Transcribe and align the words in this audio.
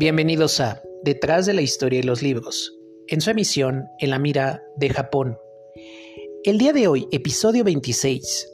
Bienvenidos 0.00 0.60
a 0.60 0.80
Detrás 1.02 1.44
de 1.44 1.54
la 1.54 1.60
historia 1.60 1.98
y 1.98 2.04
los 2.04 2.22
libros, 2.22 2.72
en 3.08 3.20
su 3.20 3.30
emisión 3.30 3.88
en 3.98 4.10
la 4.10 4.20
mira 4.20 4.62
de 4.76 4.90
Japón. 4.90 5.36
El 6.44 6.56
día 6.56 6.72
de 6.72 6.86
hoy, 6.86 7.08
episodio 7.10 7.64
26, 7.64 8.48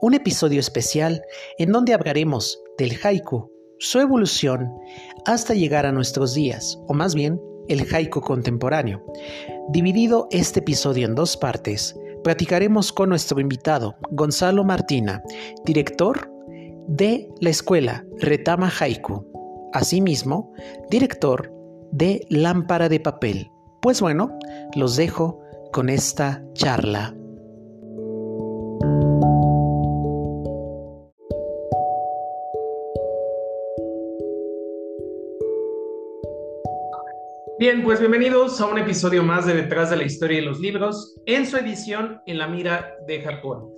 un 0.00 0.14
episodio 0.14 0.58
especial 0.58 1.22
en 1.58 1.70
donde 1.70 1.92
hablaremos 1.92 2.58
del 2.78 2.96
haiku, 3.04 3.52
su 3.78 4.00
evolución 4.00 4.72
hasta 5.26 5.52
llegar 5.52 5.84
a 5.84 5.92
nuestros 5.92 6.32
días, 6.32 6.78
o 6.88 6.94
más 6.94 7.14
bien 7.14 7.38
el 7.68 7.86
haiku 7.94 8.22
contemporáneo. 8.22 9.04
Dividido 9.68 10.28
este 10.30 10.60
episodio 10.60 11.04
en 11.04 11.14
dos 11.14 11.36
partes, 11.36 11.94
platicaremos 12.24 12.90
con 12.90 13.10
nuestro 13.10 13.38
invitado, 13.38 13.96
Gonzalo 14.12 14.64
Martina, 14.64 15.22
director 15.66 16.30
de 16.88 17.28
la 17.42 17.50
escuela 17.50 18.06
Retama 18.18 18.72
Haiku, 18.80 19.35
asimismo, 19.76 20.52
director 20.90 21.52
de 21.92 22.26
Lámpara 22.28 22.88
de 22.88 23.00
Papel. 23.00 23.50
Pues 23.82 24.00
bueno, 24.00 24.38
los 24.74 24.96
dejo 24.96 25.40
con 25.72 25.88
esta 25.88 26.42
charla. 26.54 27.14
Bien, 37.58 37.82
pues 37.82 38.00
bienvenidos 38.00 38.60
a 38.60 38.66
un 38.66 38.78
episodio 38.78 39.22
más 39.22 39.46
de 39.46 39.54
Detrás 39.54 39.88
de 39.88 39.96
la 39.96 40.04
Historia 40.04 40.40
de 40.40 40.44
los 40.44 40.60
Libros, 40.60 41.14
en 41.24 41.46
su 41.46 41.56
edición 41.56 42.20
En 42.26 42.36
la 42.38 42.48
Mira 42.48 42.96
de 43.06 43.22
Japón. 43.22 43.72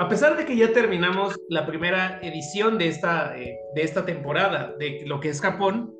A 0.00 0.08
pesar 0.08 0.36
de 0.36 0.46
que 0.46 0.56
ya 0.56 0.72
terminamos 0.72 1.34
la 1.48 1.66
primera 1.66 2.20
edición 2.22 2.78
de 2.78 2.86
esta, 2.86 3.36
eh, 3.36 3.58
de 3.74 3.82
esta 3.82 4.06
temporada 4.06 4.72
de 4.78 5.02
lo 5.06 5.18
que 5.18 5.30
es 5.30 5.40
Japón, 5.40 5.92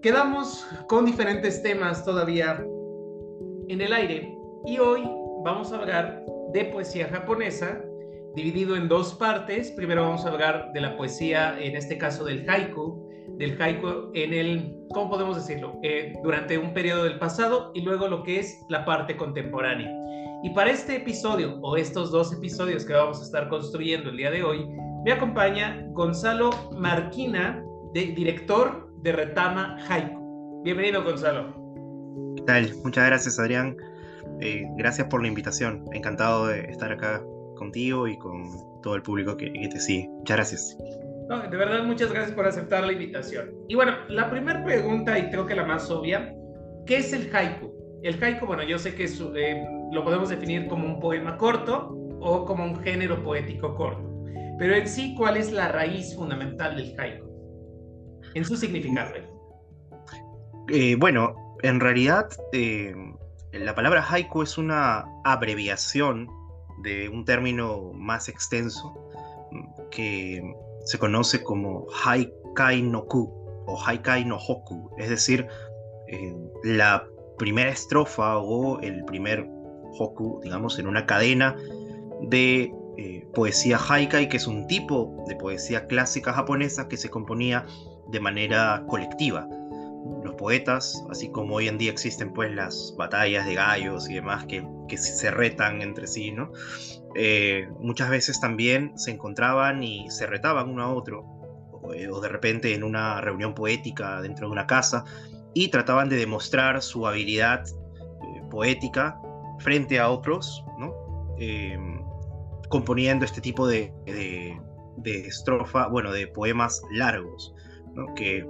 quedamos 0.00 0.64
con 0.88 1.04
diferentes 1.04 1.60
temas 1.60 2.04
todavía 2.04 2.64
en 3.68 3.80
el 3.80 3.92
aire 3.92 4.32
y 4.64 4.78
hoy 4.78 5.02
vamos 5.44 5.72
a 5.72 5.78
hablar 5.78 6.24
de 6.52 6.66
poesía 6.66 7.08
japonesa 7.08 7.82
dividido 8.36 8.76
en 8.76 8.86
dos 8.86 9.14
partes. 9.14 9.72
Primero 9.72 10.02
vamos 10.02 10.24
a 10.24 10.30
hablar 10.30 10.70
de 10.72 10.80
la 10.80 10.96
poesía, 10.96 11.58
en 11.58 11.74
este 11.74 11.98
caso 11.98 12.24
del 12.24 12.48
haiku, 12.48 13.03
del 13.38 13.60
haiku 13.60 14.10
en 14.14 14.32
el, 14.32 14.76
¿cómo 14.92 15.10
podemos 15.10 15.36
decirlo? 15.36 15.78
Eh, 15.82 16.12
durante 16.22 16.58
un 16.58 16.72
periodo 16.72 17.04
del 17.04 17.18
pasado 17.18 17.72
y 17.74 17.82
luego 17.82 18.08
lo 18.08 18.22
que 18.22 18.40
es 18.40 18.64
la 18.68 18.84
parte 18.84 19.16
contemporánea. 19.16 19.90
Y 20.42 20.50
para 20.50 20.70
este 20.70 20.96
episodio, 20.96 21.58
o 21.62 21.76
estos 21.76 22.10
dos 22.10 22.32
episodios 22.32 22.84
que 22.84 22.92
vamos 22.92 23.20
a 23.20 23.24
estar 23.24 23.48
construyendo 23.48 24.10
el 24.10 24.16
día 24.16 24.30
de 24.30 24.42
hoy, 24.42 24.66
me 25.04 25.12
acompaña 25.12 25.86
Gonzalo 25.92 26.50
Marquina, 26.76 27.64
de, 27.92 28.06
director 28.06 28.92
de 29.02 29.12
Retama 29.12 29.78
Haiku. 29.88 30.62
Bienvenido, 30.62 31.02
Gonzalo. 31.02 31.54
¿Qué 32.36 32.42
tal? 32.42 32.74
Muchas 32.84 33.06
gracias, 33.06 33.38
Adrián. 33.38 33.76
Eh, 34.40 34.64
gracias 34.76 35.08
por 35.08 35.22
la 35.22 35.28
invitación. 35.28 35.84
Encantado 35.92 36.48
de 36.48 36.60
estar 36.70 36.92
acá 36.92 37.22
contigo 37.56 38.06
y 38.08 38.18
con 38.18 38.50
todo 38.82 38.96
el 38.96 39.02
público 39.02 39.36
que, 39.36 39.52
que 39.52 39.68
te 39.68 39.80
sigue. 39.80 40.08
Muchas 40.08 40.36
gracias 40.36 40.78
de 41.28 41.56
verdad, 41.56 41.84
muchas 41.84 42.12
gracias 42.12 42.34
por 42.34 42.46
aceptar 42.46 42.84
la 42.84 42.92
invitación. 42.92 43.50
Y 43.68 43.74
bueno, 43.74 43.92
la 44.08 44.28
primera 44.30 44.62
pregunta, 44.62 45.18
y 45.18 45.30
creo 45.30 45.46
que 45.46 45.54
la 45.54 45.64
más 45.64 45.90
obvia, 45.90 46.34
¿qué 46.86 46.98
es 46.98 47.12
el 47.12 47.34
haiku? 47.34 47.72
El 48.02 48.22
haiku, 48.22 48.46
bueno, 48.46 48.62
yo 48.62 48.78
sé 48.78 48.94
que 48.94 49.04
eh, 49.04 49.64
lo 49.90 50.04
podemos 50.04 50.28
definir 50.28 50.66
como 50.68 50.86
un 50.86 51.00
poema 51.00 51.38
corto 51.38 51.96
o 52.20 52.44
como 52.44 52.64
un 52.64 52.76
género 52.80 53.22
poético 53.22 53.74
corto. 53.74 54.12
Pero 54.58 54.74
en 54.74 54.86
sí, 54.86 55.14
¿cuál 55.16 55.36
es 55.38 55.50
la 55.50 55.68
raíz 55.68 56.14
fundamental 56.14 56.76
del 56.76 56.94
haiku? 56.98 57.26
En 58.34 58.44
su 58.44 58.56
significado. 58.56 59.14
Eh, 60.68 60.96
bueno, 60.96 61.34
en 61.62 61.80
realidad, 61.80 62.28
eh, 62.52 62.94
la 63.52 63.74
palabra 63.74 64.04
haiku 64.06 64.42
es 64.42 64.58
una 64.58 65.06
abreviación 65.24 66.28
de 66.82 67.08
un 67.08 67.24
término 67.24 67.92
más 67.94 68.28
extenso 68.28 68.94
mm, 69.50 69.88
que 69.90 70.42
se 70.84 70.98
conoce 70.98 71.42
como 71.42 71.86
Haikai 72.04 72.82
no 72.82 73.06
Ku 73.06 73.44
o 73.66 73.78
Haikai 73.82 74.24
no 74.24 74.36
Hoku, 74.36 74.90
es 74.98 75.08
decir, 75.08 75.46
eh, 76.08 76.34
la 76.62 77.06
primera 77.38 77.70
estrofa 77.70 78.38
o 78.38 78.80
el 78.80 79.04
primer 79.04 79.48
Hoku, 79.98 80.40
digamos, 80.42 80.78
en 80.78 80.86
una 80.86 81.06
cadena 81.06 81.56
de 82.22 82.72
eh, 82.96 83.26
poesía 83.34 83.78
Haikai, 83.78 84.28
que 84.28 84.36
es 84.36 84.46
un 84.46 84.66
tipo 84.66 85.24
de 85.26 85.36
poesía 85.36 85.86
clásica 85.86 86.32
japonesa 86.32 86.88
que 86.88 86.96
se 86.96 87.10
componía 87.10 87.66
de 88.08 88.20
manera 88.20 88.84
colectiva. 88.86 89.48
Los 90.22 90.34
poetas, 90.34 91.02
así 91.10 91.30
como 91.30 91.56
hoy 91.56 91.68
en 91.68 91.78
día 91.78 91.90
existen 91.90 92.32
pues 92.32 92.54
las 92.54 92.94
batallas 92.98 93.46
de 93.46 93.54
gallos 93.54 94.08
y 94.10 94.14
demás 94.14 94.44
que, 94.44 94.66
que 94.88 94.98
se 94.98 95.30
retan 95.30 95.80
entre 95.80 96.06
sí, 96.06 96.30
¿no? 96.30 96.52
Eh, 97.14 97.68
muchas 97.78 98.10
veces 98.10 98.40
también 98.40 98.98
se 98.98 99.12
encontraban 99.12 99.82
y 99.82 100.10
se 100.10 100.26
retaban 100.26 100.68
uno 100.68 100.82
a 100.82 100.92
otro, 100.92 101.20
o, 101.70 101.92
eh, 101.92 102.08
de 102.08 102.28
repente 102.28 102.74
en 102.74 102.82
una 102.82 103.20
reunión 103.20 103.54
poética 103.54 104.20
dentro 104.20 104.48
de 104.48 104.52
una 104.52 104.66
casa, 104.66 105.04
y 105.54 105.68
trataban 105.68 106.08
de 106.08 106.16
demostrar 106.16 106.82
su 106.82 107.06
habilidad 107.06 107.64
eh, 107.66 108.42
poética 108.50 109.20
frente 109.60 110.00
a 110.00 110.10
otros, 110.10 110.64
componiendo 112.68 113.24
este 113.24 113.40
tipo 113.40 113.68
de, 113.68 113.92
estrofa, 115.04 115.86
bueno, 115.88 116.10
de 116.10 116.26
poemas 116.26 116.82
largos, 116.90 117.54
que 118.16 118.44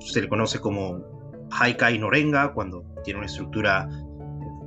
se 0.00 0.20
le 0.20 0.28
conoce 0.28 0.60
como 0.60 1.00
haikai 1.50 1.98
norenga, 1.98 2.52
cuando 2.52 2.84
tiene 3.04 3.18
una 3.18 3.26
estructura 3.26 3.88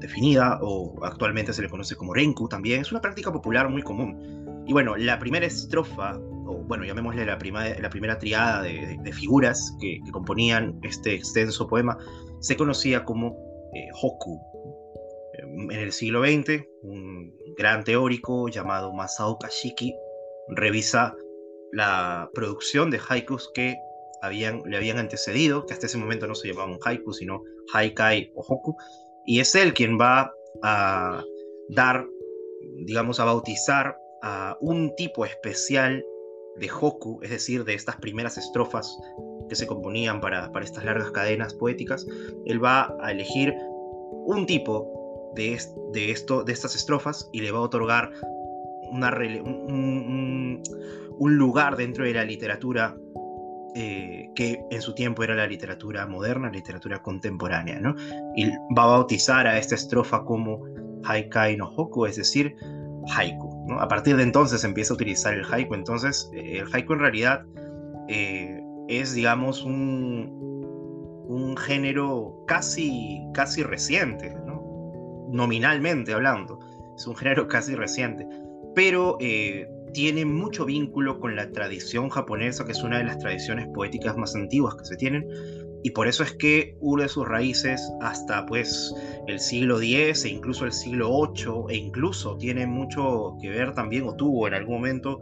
definida 0.07 0.59
o 0.61 0.93
actualmente 1.03 1.53
se 1.53 1.61
le 1.61 1.69
conoce 1.69 1.95
como 1.95 2.13
renku 2.13 2.47
también, 2.47 2.81
es 2.81 2.91
una 2.91 3.01
práctica 3.01 3.31
popular 3.31 3.69
muy 3.69 3.81
común. 3.81 4.63
Y 4.67 4.73
bueno, 4.73 4.95
la 4.95 5.19
primera 5.19 5.45
estrofa, 5.45 6.17
o 6.47 6.63
bueno, 6.67 6.85
llamémosle 6.85 7.25
la, 7.25 7.37
la 7.79 7.89
primera 7.89 8.17
triada 8.17 8.63
de, 8.63 9.13
figuras 9.13 9.75
que, 9.79 9.99
componían 10.11 10.79
este 10.83 11.13
extenso 11.13 11.67
poema, 11.67 11.97
se 12.39 12.55
conocía 12.55 13.03
como 13.03 13.35
eh, 13.73 13.89
Hoku. 14.01 14.39
En 15.37 15.71
el 15.71 15.91
siglo 15.91 16.23
XX, 16.23 16.63
un 16.81 17.33
gran 17.57 17.83
teórico 17.83 18.47
llamado 18.47 18.93
Masao 18.93 19.37
Kashiki 19.37 19.93
revisa 20.49 21.15
la 21.71 22.29
producción 22.33 22.89
de 22.89 22.99
haikus 23.07 23.51
que 23.53 23.75
habían, 24.21 24.63
le 24.65 24.77
habían 24.77 24.97
antecedido, 24.97 25.65
que 25.65 25.73
hasta 25.73 25.85
ese 25.85 25.97
momento 25.97 26.27
no 26.27 26.35
se 26.35 26.47
llamaban 26.47 26.79
haiku, 26.83 27.13
sino 27.13 27.43
haikai 27.73 28.31
o 28.35 28.41
hoku, 28.47 28.75
y 29.25 29.39
es 29.39 29.55
él 29.55 29.73
quien 29.73 29.99
va 29.99 30.33
a 30.63 31.23
dar, 31.69 32.05
digamos, 32.85 33.19
a 33.19 33.25
bautizar 33.25 33.97
a 34.21 34.57
un 34.61 34.95
tipo 34.95 35.25
especial 35.25 36.03
de 36.57 36.69
hoku, 36.71 37.19
es 37.21 37.29
decir, 37.29 37.65
de 37.65 37.73
estas 37.73 37.97
primeras 37.97 38.37
estrofas 38.37 38.97
que 39.49 39.55
se 39.55 39.67
componían 39.67 40.21
para, 40.21 40.51
para 40.51 40.65
estas 40.65 40.85
largas 40.85 41.11
cadenas 41.11 41.53
poéticas, 41.53 42.07
él 42.45 42.63
va 42.63 42.95
a 43.01 43.11
elegir 43.11 43.53
un 44.25 44.45
tipo 44.45 45.31
de, 45.35 45.59
de, 45.93 46.11
esto, 46.11 46.43
de 46.43 46.53
estas 46.53 46.75
estrofas 46.75 47.29
y 47.33 47.41
le 47.41 47.51
va 47.51 47.59
a 47.59 47.63
otorgar 47.63 48.11
una, 48.91 49.13
un, 49.43 50.63
un, 51.17 51.37
lugar 51.37 51.75
dentro 51.75 52.05
de 52.05 52.13
la 52.13 52.23
literatura 52.23 52.95
eh, 53.77 54.29
que 54.35 54.63
en 54.71 54.81
su 54.81 54.95
tiempo 54.95 55.21
era 55.21 55.35
la 55.35 55.45
literatura 55.45 56.07
moderna, 56.07 56.49
literatura 56.49 57.01
contemporánea, 57.01 57.77
¿no? 57.79 57.93
Y 58.33 58.49
va 58.73 58.83
a 58.83 58.87
bautizar 58.87 59.47
a 59.47 59.57
esta 59.57 59.75
estrofa 59.75 60.23
como 60.23 60.63
Haikai 61.03 61.57
no 61.57 61.69
Hoku, 61.69 62.05
es 62.05 62.15
decir, 62.15 62.55
haiku. 63.13 63.65
¿no? 63.67 63.81
A 63.81 63.87
partir 63.89 64.15
de 64.15 64.23
entonces 64.23 64.63
empieza 64.63 64.93
a 64.93 64.95
utilizar 64.95 65.33
el 65.33 65.43
haiku. 65.43 65.73
Entonces, 65.73 66.31
eh, 66.33 66.59
el 66.59 66.73
haiku 66.73 66.93
en 66.93 66.99
realidad 66.99 67.45
eh, 68.07 68.63
es, 68.87 69.13
digamos, 69.13 69.65
un, 69.65 71.25
un 71.27 71.57
género 71.57 72.45
casi, 72.47 73.21
casi 73.33 73.61
reciente, 73.61 74.33
¿no? 74.45 75.27
nominalmente 75.33 76.13
hablando. 76.13 76.61
Es 76.95 77.05
un 77.07 77.15
género 77.17 77.49
casi 77.49 77.75
reciente. 77.75 78.25
Pero 78.73 79.17
tiene 79.95 80.25
mucho 80.25 80.65
vínculo 80.65 81.21
con 81.21 81.37
la 81.37 81.49
tradición 81.53 82.09
japonesa, 82.09 82.65
que 82.65 82.73
es 82.73 82.83
una 82.83 82.97
de 82.97 83.05
las 83.05 83.17
tradiciones 83.17 83.69
poéticas 83.73 84.17
más 84.17 84.35
antiguas 84.35 84.75
que 84.75 84.83
se 84.83 84.97
tienen, 84.97 85.25
y 85.83 85.91
por 85.91 86.09
eso 86.09 86.21
es 86.21 86.33
que 86.33 86.77
de 86.81 87.07
sus 87.07 87.25
raíces 87.25 87.81
hasta 88.01 88.45
pues 88.45 88.93
el 89.27 89.39
siglo 89.39 89.79
X 89.81 90.25
e 90.25 90.29
incluso 90.29 90.65
el 90.65 90.73
siglo 90.73 91.31
VIII, 91.31 91.73
e 91.73 91.77
incluso 91.77 92.35
tiene 92.35 92.67
mucho 92.67 93.37
que 93.41 93.49
ver 93.49 93.73
también, 93.73 94.05
o 94.05 94.15
tuvo 94.17 94.49
en 94.49 94.55
algún 94.55 94.75
momento 94.75 95.21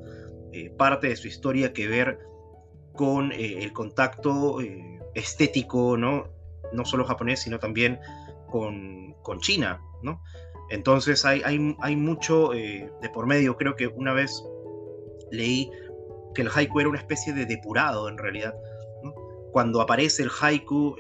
eh, 0.54 0.72
parte 0.76 1.08
de 1.10 1.18
su 1.18 1.28
historia 1.28 1.72
que 1.72 1.88
ver 1.88 2.18
con 2.94 3.32
eh, 3.32 3.60
el 3.62 3.74
contacto 3.74 4.60
eh, 4.60 5.00
estético, 5.14 5.98
¿no? 5.98 6.30
no 6.74 6.84
solo 6.84 7.06
japonés, 7.06 7.42
sino 7.42 7.60
también 7.60 8.00
con, 8.50 9.14
con 9.22 9.40
China, 9.40 9.80
¿no? 10.02 10.20
Entonces 10.72 11.26
hay, 11.26 11.44
hay, 11.46 11.76
hay 11.82 11.96
mucho 11.96 12.50
de 12.50 13.10
por 13.14 13.28
medio. 13.28 13.58
Creo 13.58 13.76
que 13.76 13.86
una 13.86 14.14
vez 14.14 14.44
leí 15.34 15.70
que 16.34 16.42
el 16.42 16.50
haiku 16.54 16.80
era 16.80 16.90
una 16.90 17.00
especie 17.00 17.34
de 17.34 17.46
depurado 17.46 18.08
en 18.10 18.18
realidad, 18.18 18.56
cuando 19.52 19.82
aparece 19.82 20.24
el 20.24 20.30
haiku 20.42 20.96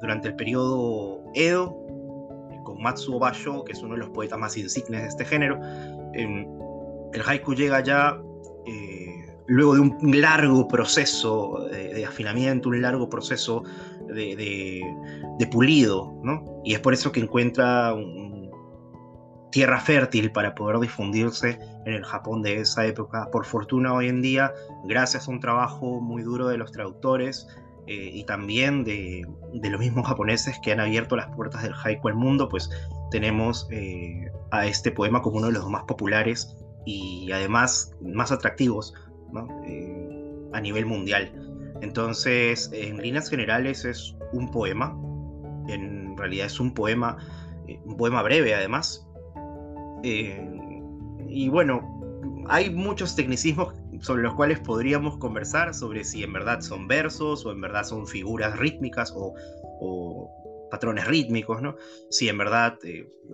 durante 0.00 0.28
el 0.28 0.36
periodo 0.36 1.22
Edo, 1.34 1.76
con 2.64 2.80
Matsuo 2.80 3.18
Basho, 3.18 3.64
que 3.64 3.72
es 3.72 3.82
uno 3.82 3.94
de 3.94 4.00
los 4.00 4.10
poetas 4.10 4.38
más 4.38 4.56
insignes 4.56 5.02
de 5.02 5.08
este 5.08 5.24
género, 5.24 5.60
em, 6.14 6.46
el 7.12 7.22
haiku 7.26 7.54
llega 7.54 7.82
ya 7.82 8.18
luego 9.46 9.74
de 9.74 9.80
un 9.80 10.20
largo 10.20 10.66
proceso 10.68 11.68
de, 11.70 12.04
afinamiento, 12.06 12.68
un 12.68 12.80
largo 12.80 13.08
proceso 13.08 13.64
de, 14.08 14.82
pulido, 15.50 16.14
¿no? 16.22 16.62
Y 16.64 16.74
es 16.74 16.80
por 16.80 16.94
eso 16.94 17.12
que 17.12 17.20
encuentra 17.20 17.94
tierra 19.52 19.78
fértil 19.78 20.32
para 20.32 20.54
poder 20.54 20.80
difundirse 20.80 21.58
en 21.86 21.92
el 21.92 22.04
Japón 22.04 22.42
de 22.42 22.56
esa 22.56 22.84
época. 22.86 23.28
Por 23.30 23.44
fortuna 23.44 23.94
hoy 23.94 24.08
en 24.08 24.20
día, 24.20 24.52
gracias 24.84 25.28
a 25.28 25.30
un 25.30 25.38
trabajo 25.38 26.00
muy 26.00 26.22
duro 26.22 26.48
de 26.48 26.58
los 26.58 26.72
traductores 26.72 27.46
eh, 27.86 28.10
y 28.12 28.24
también 28.24 28.82
de, 28.82 29.24
los 29.52 29.80
mismos 29.80 30.08
japoneses 30.08 30.58
que 30.62 30.72
han 30.72 30.80
abierto 30.80 31.14
las 31.14 31.34
puertas 31.36 31.62
del 31.62 31.74
haiku 31.84 32.08
al 32.08 32.14
mundo, 32.14 32.48
pues 32.48 32.68
tenemos 33.10 33.68
eh, 33.70 34.26
a 34.50 34.66
este 34.66 34.90
poema 34.90 35.22
como 35.22 35.36
uno 35.36 35.46
de 35.46 35.52
los 35.52 35.68
más 35.68 35.84
populares 35.84 36.56
y 36.84 37.30
además 37.32 37.92
más 38.00 38.32
atractivos 38.32 38.94
eh, 39.66 40.48
a 40.52 40.60
nivel 40.60 40.86
mundial. 40.86 41.32
Entonces, 41.80 42.70
en 42.72 42.98
líneas 42.98 43.28
generales 43.28 43.84
es 43.84 44.14
un 44.32 44.50
poema, 44.50 44.96
en 45.68 46.16
realidad 46.16 46.46
es 46.46 46.60
un 46.60 46.74
poema, 46.74 47.16
eh, 47.66 47.80
un 47.84 47.96
poema 47.96 48.22
breve 48.22 48.54
además. 48.54 49.08
Eh, 50.02 50.80
y 51.28 51.48
bueno, 51.48 51.80
hay 52.48 52.70
muchos 52.70 53.14
tecnicismos 53.14 53.74
sobre 54.00 54.22
los 54.22 54.34
cuales 54.34 54.58
podríamos 54.60 55.16
conversar, 55.18 55.74
sobre 55.74 56.04
si 56.04 56.22
en 56.22 56.32
verdad 56.32 56.60
son 56.60 56.88
versos 56.88 57.46
o 57.46 57.52
en 57.52 57.60
verdad 57.60 57.84
son 57.84 58.06
figuras 58.06 58.58
rítmicas 58.58 59.12
o, 59.16 59.34
patrones 60.70 61.06
rítmicos, 61.06 61.60
¿no? 61.60 61.76
Si 62.08 62.30
en 62.30 62.38
verdad 62.38 62.78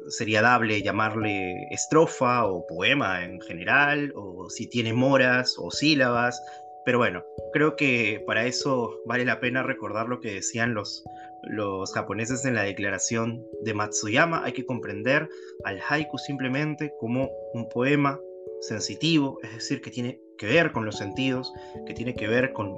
sería 0.09 0.43
dable 0.43 0.83
llamarle 0.83 1.69
estrofa 1.71 2.45
o 2.47 2.67
poema 2.67 3.25
en 3.25 3.41
general, 3.41 4.13
o 4.17 4.51
si 4.51 4.69
tiene 4.69 4.93
moras 4.93 5.55
o 5.57 5.71
sílabas, 5.71 6.43
pero 6.85 6.99
bueno, 6.99 7.23
creo 7.53 7.77
que 7.77 8.25
para 8.27 8.47
eso 8.47 8.99
vale 9.07 9.25
la 9.25 9.39
pena 9.41 9.63
recordar 9.63 10.09
lo 10.09 10.21
que 10.21 10.33
decían 10.33 10.75
los, 10.75 11.05
los 11.43 11.93
japoneses 11.93 12.45
en 12.45 12.55
la 12.55 12.63
declaración 12.63 13.45
de 13.63 13.75
Matsuyama. 13.75 14.45
Hay 14.45 14.53
que 14.53 14.67
comprender 14.67 15.29
al 15.65 15.81
haiku 15.89 16.19
simplemente 16.19 16.93
como 17.01 17.31
un 17.55 17.69
poema 17.69 18.21
sensitivo, 18.61 19.39
es 19.43 19.55
decir, 19.55 19.81
que 19.81 19.91
tiene 19.91 20.21
que 20.37 20.47
ver 20.47 20.73
con 20.73 20.85
los 20.85 20.97
sentidos, 20.97 21.53
que 21.87 21.95
tiene 21.95 22.15
que 22.15 22.27
ver 22.27 22.53
con, 22.53 22.77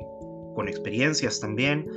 con 0.54 0.68
experiencias 0.68 1.40
también, 1.40 1.88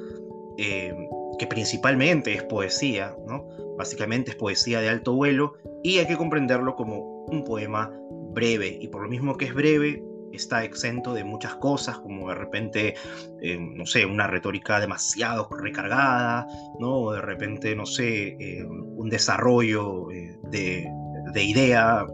eh, 0.58 0.94
que 1.40 1.48
principalmente 1.48 2.34
es 2.34 2.44
poesía, 2.44 3.16
¿no? 3.28 3.48
Básicamente 3.78 4.32
es 4.32 4.38
poesía 4.38 4.82
de 4.82 4.90
alto 4.90 5.14
vuelo 5.14 5.56
y 5.84 5.98
hay 5.98 6.08
que 6.08 6.18
comprenderlo 6.18 6.76
como 6.76 7.26
un 7.26 7.44
poema 7.44 7.92
breve 8.34 8.78
y 8.80 8.88
por 8.88 9.04
lo 9.04 9.10
mismo 9.10 9.38
que 9.38 9.46
es 9.46 9.54
breve 9.54 10.04
está 10.34 10.64
exento 10.64 11.14
de 11.14 11.24
muchas 11.24 11.56
cosas, 11.56 11.98
como 12.00 12.30
de 12.30 12.36
repente, 12.36 12.96
eh, 13.42 13.58
no 13.58 13.86
sé, 13.86 14.06
una 14.06 14.28
retórica 14.28 14.80
demasiado 14.80 15.48
recargada, 15.52 16.48
¿no? 16.80 16.96
O 16.98 17.14
de 17.14 17.22
repente, 17.22 17.76
no 17.76 17.86
sé, 17.86 18.36
eh, 18.40 18.66
un 18.66 19.10
desarrollo 19.10 20.12
eh, 20.12 20.38
de, 20.44 20.88
de, 21.34 21.44
idea 21.44 22.06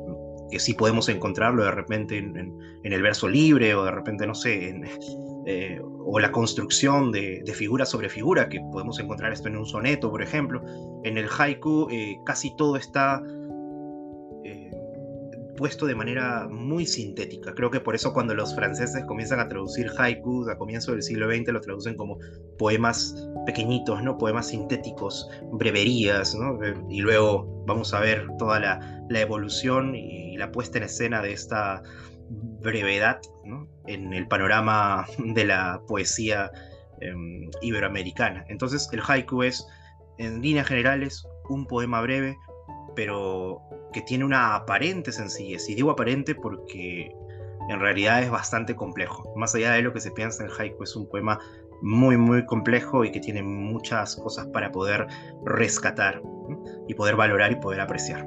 que 0.52 0.60
sí 0.60 0.74
podemos 0.74 1.10
encontrarlo 1.10 1.64
de 1.64 1.72
repente 1.72 2.18
en, 2.18 2.58
el 2.84 3.02
verso 3.02 3.28
libre, 3.28 3.76
o 3.76 3.84
de 3.84 3.92
repente, 3.92 4.26
no 4.26 4.36
sé, 4.36 4.82
o 6.06 6.20
la 6.20 6.32
construcción 6.32 7.12
de, 7.12 7.42
de, 7.46 7.54
figura 7.54 7.86
sobre 7.86 8.10
figura, 8.10 8.50
que 8.50 8.60
podemos 8.72 9.00
encontrar 9.00 9.32
esto 9.32 9.48
en 9.48 9.58
un 9.58 9.66
soneto, 9.66 10.10
por 10.10 10.24
ejemplo. 10.24 10.62
En 11.04 11.18
el 11.18 11.28
haiku 11.38 11.88
casi 12.26 12.56
todo 12.56 12.78
está 12.78 13.22
puesto 15.60 15.86
de 15.86 15.94
manera 15.94 16.48
muy 16.50 16.86
sintética. 16.86 17.54
Creo 17.54 17.70
que 17.70 17.82
por 17.82 17.94
eso 17.94 18.14
cuando 18.14 18.34
los 18.34 18.56
franceses 18.56 19.04
comienzan 19.06 19.42
a 19.42 19.50
traducir 19.50 19.92
haikus 19.98 20.48
a 20.48 20.58
comienzo 20.58 20.94
del 20.94 21.04
siglo 21.04 21.30
XX 21.30 21.50
lo 21.50 21.60
traducen 21.60 21.98
como 21.98 22.18
poemas 22.58 23.14
pequeñitos, 23.46 24.02
¿no? 24.02 24.18
Poemas 24.18 24.48
sintéticos, 24.48 25.30
breverías, 25.52 26.34
¿no? 26.34 26.64
Eh, 26.64 26.76
y 26.90 27.02
luego 27.02 27.66
vamos 27.68 27.94
a 27.94 28.00
ver 28.00 28.26
toda 28.38 28.62
la, 28.62 29.04
la 29.10 29.20
evolución 29.20 29.96
y 29.96 30.38
la 30.38 30.50
puesta 30.50 30.78
en 30.78 30.86
escena 30.86 31.22
de 31.22 31.34
esta 31.34 31.84
brevedad 32.30 33.20
¿no? 33.44 33.68
en 33.88 34.14
el 34.14 34.28
panorama 34.28 35.06
de 35.18 35.46
la 35.46 35.82
poesía 35.88 36.50
em, 37.02 37.50
iberoamericana. 37.62 38.46
Entonces 38.48 38.88
el 38.94 39.02
haiku 39.06 39.44
es, 39.44 39.68
en 40.18 40.42
líneas 40.42 40.68
generales, 40.68 41.28
un 41.50 41.66
poema 41.66 42.02
breve, 42.02 42.38
pero 42.96 43.62
que 43.94 44.02
tiene 44.02 44.26
una 44.26 44.56
aparente 44.56 45.12
sencillez. 45.12 45.70
Y 45.70 45.76
digo 45.76 45.92
aparente 45.92 46.36
porque 46.36 47.12
en 47.70 47.80
realidad 47.80 48.22
es 48.24 48.32
bastante 48.32 48.76
complejo. 48.76 49.32
Más 49.36 49.54
allá 49.56 49.74
de 49.74 49.82
lo 49.82 49.94
que 49.94 50.00
se 50.00 50.12
piensa 50.12 50.44
en 50.44 50.50
haiku, 50.50 50.84
es 50.84 50.96
un 50.96 51.08
poema 51.08 51.40
muy, 51.82 52.18
muy 52.18 52.46
complejo 52.46 53.06
y 53.06 53.12
que 53.12 53.20
tiene 53.20 53.44
muchas 53.44 54.16
cosas 54.16 54.48
para 54.48 54.72
poder 54.72 55.08
rescatar 55.46 56.22
y 56.88 56.94
poder 56.94 57.16
valorar 57.16 57.52
y 57.52 57.56
poder 57.56 57.80
apreciar. 57.80 58.26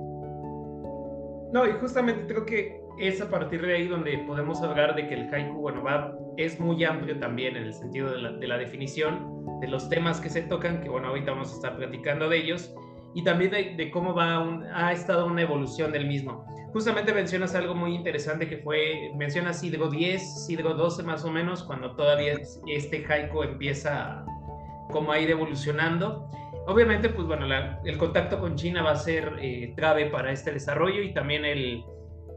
No, 1.53 1.67
y 1.67 1.73
justamente 1.73 2.27
creo 2.27 2.47
que 2.47 2.81
es 2.99 3.21
a 3.21 3.29
partir 3.29 3.63
de 3.63 3.75
ahí 3.75 3.89
donde 3.89 4.17
podemos 4.27 4.63
hablar 4.63 4.95
de 4.95 5.07
que 5.07 5.15
el 5.15 5.35
haiku, 5.35 5.61
bueno, 5.61 5.83
va, 5.83 6.17
es 6.37 6.59
muy 6.61 6.83
amplio 6.85 7.19
también 7.19 7.57
en 7.57 7.65
el 7.65 7.75
sentido 7.75 8.11
de 8.11 8.19
la, 8.19 8.33
de 8.33 8.47
la 8.47 8.59
definición, 8.59 9.61
de 9.61 9.69
los 9.69 9.89
temas 9.89 10.21
que 10.21 10.31
se 10.31 10.43
tocan, 10.43 10.81
que 10.83 10.89
bueno, 10.89 11.09
ahorita 11.09 11.33
vamos 11.33 11.53
a 11.53 11.55
estar 11.57 11.77
platicando 11.77 12.29
de 12.29 12.39
ellos, 12.39 12.75
y 13.15 13.25
también 13.25 13.51
de, 13.51 13.91
cómo 13.91 14.15
va 14.15 14.43
ha 14.75 14.93
estado 14.93 15.27
una 15.27 15.43
evolución 15.43 15.93
del 15.93 16.07
mismo. 16.07 16.45
Justamente 16.73 17.13
mencionas 17.13 17.55
algo 17.55 17.75
muy 17.75 17.95
interesante 17.95 18.49
que 18.49 18.59
fue, 18.59 19.13
mencionas 19.17 19.61
Sidro 19.61 19.89
10, 19.89 20.47
Sidro 20.47 20.75
12 20.75 21.03
más 21.03 21.25
o 21.25 21.31
menos, 21.31 21.63
cuando 21.63 21.95
todavía 21.95 22.35
este 22.67 23.05
haiku 23.07 23.43
empieza 23.43 24.25
como 24.91 25.13
a 25.13 25.19
ir 25.19 25.31
evolucionando. 25.31 26.31
Obviamente, 26.67 27.11
pues 27.11 27.27
bueno, 27.27 27.47
el 27.85 27.99
contacto 27.99 28.41
con 28.41 28.55
China 28.55 28.83
va 28.83 28.93
a 28.93 28.97
ser 28.97 29.37
eh, 29.41 29.75
clave 29.77 30.07
para 30.07 30.33
este 30.33 30.53
desarrollo 30.53 31.03
y 31.03 31.13
también 31.13 31.45
el, 31.45 31.85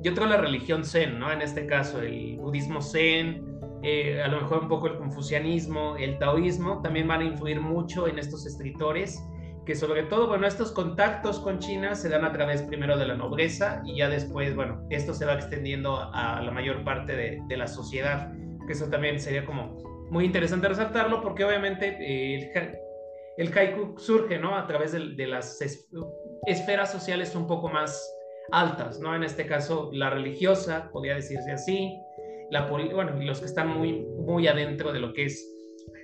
yo 0.01 0.13
creo 0.13 0.27
la 0.27 0.37
religión 0.37 0.83
zen, 0.83 1.19
¿no? 1.19 1.31
En 1.31 1.41
este 1.41 1.65
caso, 1.65 2.01
el 2.01 2.37
budismo 2.37 2.81
zen, 2.81 3.45
eh, 3.83 4.21
a 4.21 4.27
lo 4.27 4.41
mejor 4.41 4.63
un 4.63 4.67
poco 4.67 4.87
el 4.87 4.97
confucianismo, 4.97 5.95
el 5.95 6.17
taoísmo, 6.17 6.81
también 6.81 7.07
van 7.07 7.21
a 7.21 7.25
influir 7.25 7.61
mucho 7.61 8.07
en 8.07 8.19
estos 8.19 8.45
escritores 8.45 9.23
que 9.65 9.75
sobre 9.75 10.03
todo, 10.03 10.27
bueno, 10.27 10.45
estos 10.45 10.71
contactos 10.71 11.39
con 11.39 11.59
China 11.59 11.95
se 11.95 12.09
dan 12.09 12.23
a 12.23 12.31
través 12.31 12.61
primero 12.61 12.97
de 12.97 13.07
la 13.07 13.15
nobleza 13.15 13.81
y 13.85 13.97
ya 13.97 14.09
después, 14.09 14.55
bueno, 14.55 14.85
esto 14.89 15.13
se 15.13 15.25
va 15.25 15.33
extendiendo 15.33 15.97
a 16.13 16.41
la 16.41 16.51
mayor 16.51 16.83
parte 16.83 17.15
de, 17.15 17.41
de 17.47 17.57
la 17.57 17.67
sociedad, 17.67 18.31
que 18.67 18.73
eso 18.73 18.89
también 18.89 19.19
sería 19.19 19.45
como 19.45 19.77
muy 20.09 20.25
interesante 20.25 20.67
resaltarlo 20.67 21.21
porque 21.21 21.43
obviamente 21.43 21.97
eh, 21.99 22.51
el, 22.55 22.77
el 23.37 23.57
haiku 23.57 23.97
surge, 23.97 24.37
¿no? 24.37 24.55
A 24.55 24.67
través 24.67 24.91
de, 24.91 25.15
de 25.15 25.27
las 25.27 25.59
esferas 26.45 26.91
sociales 26.91 27.35
un 27.35 27.47
poco 27.47 27.69
más 27.69 28.11
altas, 28.51 28.99
¿no? 28.99 29.15
En 29.15 29.23
este 29.23 29.45
caso, 29.47 29.89
la 29.93 30.09
religiosa, 30.09 30.89
podría 30.91 31.15
decirse 31.15 31.51
así, 31.51 31.99
la 32.51 32.67
bueno, 32.67 33.13
los 33.19 33.39
que 33.39 33.45
están 33.45 33.69
muy, 33.69 34.05
muy 34.19 34.47
adentro 34.47 34.93
de 34.93 34.99
lo 34.99 35.13
que 35.13 35.25
es 35.25 35.51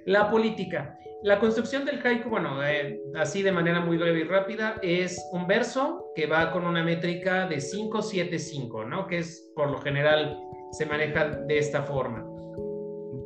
la 0.05 0.29
política. 0.29 0.97
La 1.23 1.37
construcción 1.37 1.85
del 1.85 1.99
haiku, 2.03 2.29
bueno, 2.29 2.63
eh, 2.63 2.99
así 3.15 3.43
de 3.43 3.51
manera 3.51 3.79
muy 3.79 3.95
breve 3.97 4.21
y 4.21 4.23
rápida, 4.23 4.77
es 4.81 5.23
un 5.31 5.45
verso 5.45 6.11
que 6.15 6.25
va 6.25 6.51
con 6.51 6.65
una 6.65 6.83
métrica 6.83 7.47
de 7.47 7.57
5-7-5, 7.57 8.87
¿no? 8.87 9.05
Que 9.05 9.19
es 9.19 9.51
por 9.55 9.69
lo 9.69 9.79
general 9.79 10.41
se 10.71 10.87
maneja 10.87 11.27
de 11.27 11.59
esta 11.59 11.83
forma. 11.83 12.25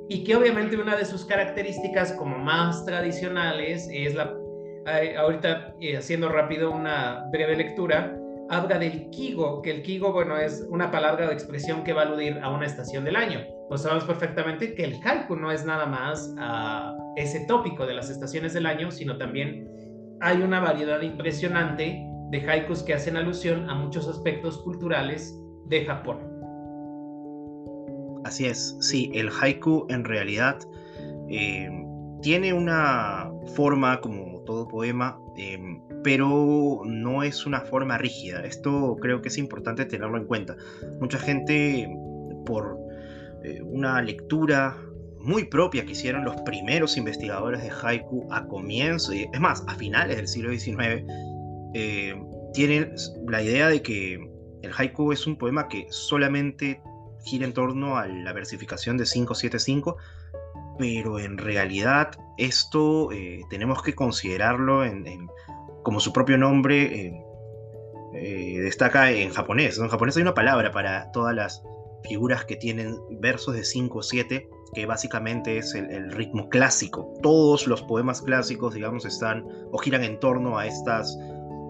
Y 0.09 0.25
que 0.25 0.35
obviamente 0.35 0.75
una 0.75 0.97
de 0.97 1.05
sus 1.05 1.23
características 1.25 2.11
como 2.13 2.37
más 2.37 2.83
tradicionales 2.83 3.87
es 3.89 4.13
la, 4.13 4.35
eh, 4.87 5.15
ahorita 5.15 5.75
eh, 5.79 5.95
haciendo 5.95 6.27
rápido 6.27 6.71
una 6.71 7.23
breve 7.31 7.55
lectura, 7.55 8.19
habla 8.49 8.77
del 8.77 9.09
kigo, 9.09 9.61
que 9.61 9.71
el 9.71 9.83
kigo, 9.83 10.11
bueno, 10.11 10.37
es 10.37 10.67
una 10.69 10.91
palabra 10.91 11.27
de 11.27 11.33
expresión 11.33 11.85
que 11.85 11.93
va 11.93 12.01
a 12.01 12.05
aludir 12.07 12.39
a 12.43 12.49
una 12.49 12.65
estación 12.65 13.05
del 13.05 13.15
año. 13.15 13.54
Pues 13.67 13.81
sabemos 13.81 14.05
perfectamente 14.05 14.75
que 14.75 14.83
el 14.83 14.99
haiku 15.03 15.35
no 15.35 15.51
es 15.51 15.65
nada 15.65 15.85
más... 15.85 16.33
Uh, 16.37 17.05
ese 17.15 17.45
tópico 17.45 17.85
de 17.85 17.93
las 17.93 18.09
estaciones 18.09 18.53
del 18.53 18.65
año, 18.65 18.91
sino 18.91 19.17
también 19.17 19.69
hay 20.21 20.41
una 20.41 20.59
variedad 20.59 21.01
impresionante 21.01 22.05
de 22.31 22.49
haikus 22.49 22.83
que 22.83 22.93
hacen 22.93 23.15
alusión 23.17 23.69
a 23.69 23.75
muchos 23.75 24.07
aspectos 24.07 24.57
culturales 24.59 25.37
de 25.67 25.85
Japón. 25.85 26.19
Así 28.25 28.45
es, 28.45 28.75
sí, 28.81 29.11
el 29.13 29.29
haiku 29.29 29.85
en 29.89 30.03
realidad 30.03 30.57
eh, 31.29 31.69
tiene 32.21 32.53
una 32.53 33.31
forma 33.55 34.01
como 34.01 34.41
todo 34.41 34.67
poema, 34.67 35.19
eh, 35.37 35.59
pero 36.03 36.81
no 36.85 37.23
es 37.23 37.45
una 37.45 37.61
forma 37.61 37.97
rígida. 37.97 38.43
Esto 38.43 38.97
creo 38.99 39.21
que 39.21 39.29
es 39.29 39.37
importante 39.37 39.85
tenerlo 39.85 40.17
en 40.17 40.25
cuenta. 40.25 40.55
Mucha 40.99 41.19
gente 41.19 41.87
por 42.45 42.84
eh, 43.45 43.61
una 43.61 44.01
lectura 44.01 44.75
muy 45.19 45.45
propia 45.45 45.85
que 45.85 45.93
hicieron 45.93 46.23
los 46.23 46.35
primeros 46.41 46.97
investigadores 46.97 47.61
de 47.63 47.69
haiku 47.69 48.27
a 48.31 48.47
comienzo, 48.47 49.11
es 49.11 49.39
más, 49.39 49.63
a 49.67 49.75
finales 49.75 50.17
del 50.17 50.27
siglo 50.27 50.51
XIX, 50.51 51.03
eh, 51.73 52.15
tienen 52.53 52.93
la 53.27 53.41
idea 53.41 53.67
de 53.67 53.81
que 53.81 54.13
el 54.61 54.71
haiku 54.75 55.11
es 55.11 55.25
un 55.25 55.37
poema 55.37 55.67
que 55.67 55.87
solamente 55.89 56.81
gira 57.23 57.45
en 57.45 57.53
torno 57.53 57.97
a 57.97 58.07
la 58.07 58.33
versificación 58.33 58.97
de 58.97 59.05
575, 59.05 59.97
pero 60.77 61.19
en 61.19 61.37
realidad 61.37 62.11
esto 62.37 63.11
eh, 63.11 63.41
tenemos 63.49 63.81
que 63.81 63.95
considerarlo 63.95 64.85
en, 64.85 65.27
como 65.83 65.99
su 65.99 66.13
propio 66.13 66.37
nombre 66.37 67.23
eh, 68.13 68.59
destaca 68.61 69.11
en 69.11 69.31
japonés. 69.31 69.77
En 69.79 69.87
japonés 69.87 70.15
hay 70.17 70.21
una 70.21 70.33
palabra 70.33 70.71
para 70.71 71.11
todas 71.11 71.35
las 71.35 71.63
figuras 72.07 72.45
que 72.45 72.55
tienen 72.55 72.97
versos 73.19 73.55
de 73.55 73.63
5 73.63 73.99
o 73.99 74.03
7, 74.03 74.49
que 74.75 74.85
básicamente 74.85 75.57
es 75.57 75.73
el, 75.73 76.11
ritmo 76.11 76.49
clásico. 76.49 77.13
Todos 77.23 77.65
los 77.65 77.81
poemas 77.83 78.21
clásicos, 78.21 78.73
digamos, 78.73 79.05
están 79.05 79.45
o 79.71 79.77
giran 79.77 80.03
en 80.03 80.19
torno 80.19 80.57
a 80.57 80.67
estas, 80.67 81.17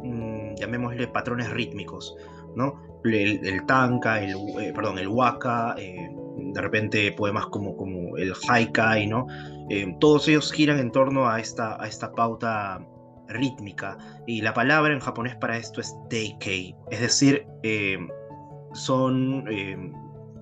mm, 0.04 0.56
llamémosle, 0.56 1.08
patrones 1.08 1.50
rítmicos, 1.52 2.16
¿no? 2.56 2.82
El, 3.04 3.64
tanka, 3.68 4.22
el, 4.22 4.36
eh, 4.60 4.74
perdón, 4.74 4.98
el 4.98 5.08
waka, 5.08 5.76
eh, 5.78 6.10
de 6.38 6.62
repente 6.62 7.12
poemas 7.12 7.46
como, 7.48 7.78
como 7.78 8.18
el 8.18 8.34
haikai, 8.50 9.06
¿no? 9.06 9.28
Eh, 9.70 9.96
todos 10.00 10.28
ellos 10.28 10.52
giran 10.52 10.80
en 10.80 10.92
torno 10.92 11.30
a 11.30 11.40
esta, 11.40 11.82
a 11.82 11.88
esta 11.88 12.12
pauta 12.12 12.84
rítmica 13.28 13.98
y 14.26 14.42
la 14.42 14.54
palabra 14.54 14.94
en 14.94 15.00
japonés 15.00 15.36
para 15.36 15.58
esto 15.58 15.82
es 15.82 15.96
deikei, 16.10 16.76
es 16.92 17.02
decir, 17.02 17.48
son 18.74 19.46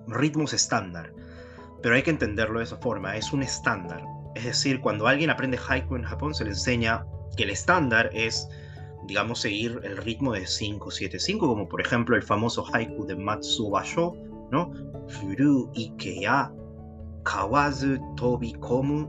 ritmos 0.08 0.54
estándar, 0.54 1.14
pero 1.82 1.96
hay 1.96 2.04
que 2.04 2.12
entenderlo 2.12 2.60
de 2.60 2.66
esa 2.66 2.78
forma, 2.78 3.16
es 3.18 3.34
un 3.34 3.44
estándar. 3.44 4.04
Es 4.36 4.46
decir, 4.46 4.80
cuando 4.82 5.08
alguien 5.08 5.30
aprende 5.30 5.60
haiku 5.68 5.96
en 5.96 6.04
Japón 6.04 6.34
se 6.34 6.44
le 6.44 6.52
enseña 6.52 7.06
que 7.36 7.44
el 7.44 7.50
estándar 7.50 8.10
es, 8.14 8.48
digamos, 9.08 9.40
seguir 9.40 9.80
el 9.84 9.98
ritmo 9.98 10.34
de 10.34 10.44
5-7-5, 10.44 11.40
como 11.40 11.68
por 11.68 11.82
ejemplo 11.82 12.16
el 12.16 12.24
famoso 12.24 12.66
haiku 12.74 13.06
de 13.06 13.16
Matsubasho, 13.16 14.14
¿no? 14.52 14.72
Furu 15.08 15.70
ikeya 15.74 16.52
kawazu 17.24 18.00
tobi 18.16 18.54
komu 18.54 19.08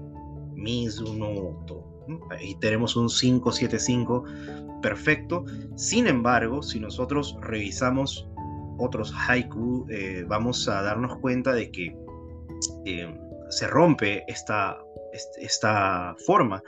mizu 0.54 1.14
no 1.14 1.30
oto. 1.30 1.84
Ahí 2.30 2.54
tenemos 2.56 2.96
un 2.96 3.08
5-7-5 3.08 4.80
perfecto. 4.80 5.44
Sin 5.76 6.06
embargo, 6.06 6.62
si 6.62 6.78
nosotros 6.78 7.36
revisamos 7.40 8.28
otros 8.78 9.12
haiku, 9.12 9.86
eh, 9.90 10.24
vamos 10.26 10.68
a 10.68 10.82
darnos 10.82 11.18
cuenta 11.18 11.52
de 11.52 11.70
que 11.70 11.96
eh, 12.84 13.14
se 13.50 13.66
rompe 13.66 14.24
esta, 14.28 14.78
esta 15.38 16.16
forma. 16.26 16.62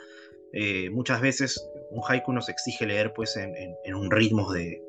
Eh, 0.52 0.90
muchas 0.90 1.20
veces 1.20 1.68
un 1.90 2.02
haiku 2.06 2.32
nos 2.32 2.48
exige 2.48 2.86
leer 2.86 3.12
pues 3.12 3.36
en, 3.36 3.94
un 3.94 4.10
ritmo 4.10 4.52
de, 4.52 4.82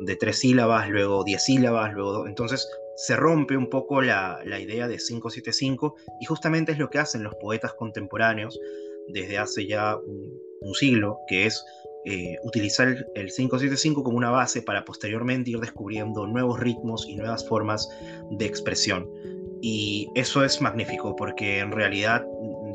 de, 0.00 0.16
tres 0.16 0.40
sílabas, 0.40 0.88
luego 0.88 1.24
diez 1.24 1.44
sílabas, 1.44 1.92
luego 1.92 2.26
entonces 2.26 2.68
se 2.96 3.16
rompe 3.16 3.56
un 3.56 3.70
poco 3.70 4.02
la, 4.02 4.40
la 4.44 4.60
idea 4.60 4.88
de 4.88 4.96
575 4.96 5.96
y 6.20 6.26
justamente 6.26 6.72
es 6.72 6.78
lo 6.78 6.90
que 6.90 6.98
hacen 6.98 7.22
los 7.22 7.34
poetas 7.36 7.72
contemporáneos 7.74 8.58
desde 9.08 9.38
hace 9.38 9.66
ya 9.66 9.96
un 9.96 10.74
siglo, 10.74 11.18
que 11.26 11.46
es 11.46 11.64
eh, 12.04 12.36
utilizar 12.42 12.88
el 12.88 13.30
575 13.30 14.02
como 14.02 14.16
una 14.16 14.30
base 14.30 14.62
para 14.62 14.84
posteriormente 14.84 15.50
ir 15.50 15.60
descubriendo 15.60 16.26
nuevos 16.26 16.58
ritmos 16.58 17.06
y 17.08 17.16
nuevas 17.16 17.46
formas 17.46 17.88
de 18.30 18.44
expresión. 18.44 19.08
Y 19.60 20.08
eso 20.16 20.44
es 20.44 20.60
magnífico 20.60 21.14
porque 21.14 21.60
en 21.60 21.70
realidad 21.70 22.26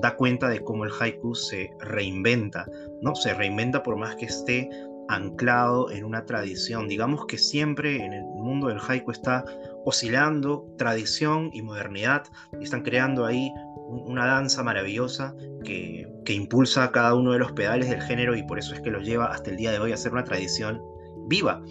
da 0.01 0.15
cuenta 0.15 0.47
de 0.47 0.61
cómo 0.61 0.85
el 0.85 0.91
haiku 0.97 1.35
se 1.35 1.69
reinventa, 1.81 2.65
¿no? 3.01 3.15
Se 3.15 3.33
reinventa 3.33 3.83
por 3.83 3.97
más 3.97 4.15
que 4.15 4.25
esté 4.25 4.69
anclado 5.09 5.91
en 5.91 6.05
una 6.05 6.25
tradición. 6.25 6.87
Digamos 6.87 7.25
que 7.25 7.37
siempre 7.37 7.97
en 7.97 8.13
el 8.13 8.23
mundo 8.23 8.67
del 8.67 8.79
haiku 8.79 9.11
está 9.11 9.43
oscilando 9.85 10.65
tradición 10.77 11.49
y 11.53 11.61
modernidad 11.61 12.23
están 12.61 12.83
creando 12.83 13.25
ahí 13.25 13.51
una 13.87 14.25
danza 14.25 14.63
maravillosa 14.63 15.35
que, 15.63 16.07
impulsa 16.29 16.91
cada 16.91 17.15
uno 17.15 17.31
de 17.31 17.39
los 17.39 17.53
pedales 17.53 17.89
del 17.89 18.01
género 18.01 18.35
y 18.35 18.43
por 18.43 18.59
eso 18.59 18.73
es 18.73 18.81
que 18.81 18.91
los 18.91 19.05
lleva 19.05 19.27
hasta 19.27 19.49
el 19.49 19.55
día 19.55 19.71
de 19.71 19.79
hoy 19.79 19.93
a 19.93 19.97
ser 19.97 20.11
una 20.11 20.25
tradición 20.25 20.81
viva. 21.27 21.63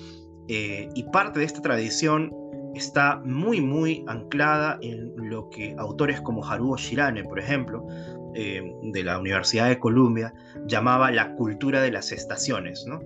Eh, 0.49 0.89
y 0.95 1.03
parte 1.11 1.41
de 1.41 1.45
esta 1.45 1.61
tradición 1.61 2.33
está 2.75 3.21
muy, 3.25 3.61
muy 3.61 4.05
anclada 4.07 4.79
en 4.81 5.13
lo 5.17 5.51
que 5.51 5.75
autores 5.79 6.21
como 6.23 6.45
Haruo 6.45 6.77
Shirane, 6.77 7.25
por 7.25 7.39
ejemplo, 7.39 7.87
eh, 8.35 8.63
de 8.83 9.05
la 9.05 9.19
Universidad 9.19 9.69
de 9.69 9.79
Columbia, 9.79 10.33
llamaba 10.67 11.11
la 11.11 11.35
cultura 11.35 11.83
de 11.83 11.91
las 11.91 12.13
estaciones. 12.13 12.87
¿no? 12.87 13.01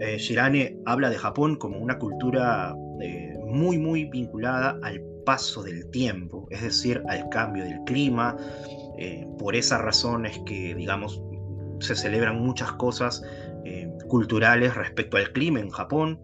Eh, 0.00 0.16
Shirane 0.18 0.78
habla 0.86 1.10
de 1.10 1.16
Japón 1.16 1.56
como 1.56 1.78
una 1.78 1.98
cultura 1.98 2.74
muy, 3.50 3.78
muy 3.78 4.04
vinculada 4.04 4.78
al 4.82 5.00
paso 5.24 5.62
del 5.62 5.90
tiempo, 5.90 6.46
es 6.50 6.62
decir, 6.62 7.02
al 7.08 7.28
cambio 7.28 7.64
del 7.64 7.80
clima. 7.84 8.36
Eh, 8.98 9.26
por 9.38 9.56
esas 9.56 9.80
razones 9.80 10.38
que, 10.44 10.74
digamos, 10.74 11.22
se 11.80 11.94
celebran 11.94 12.38
muchas 12.38 12.72
cosas 12.72 13.22
eh, 13.64 13.88
culturales 14.08 14.74
respecto 14.74 15.16
al 15.16 15.32
clima 15.32 15.60
en 15.60 15.70
Japón. 15.70 16.20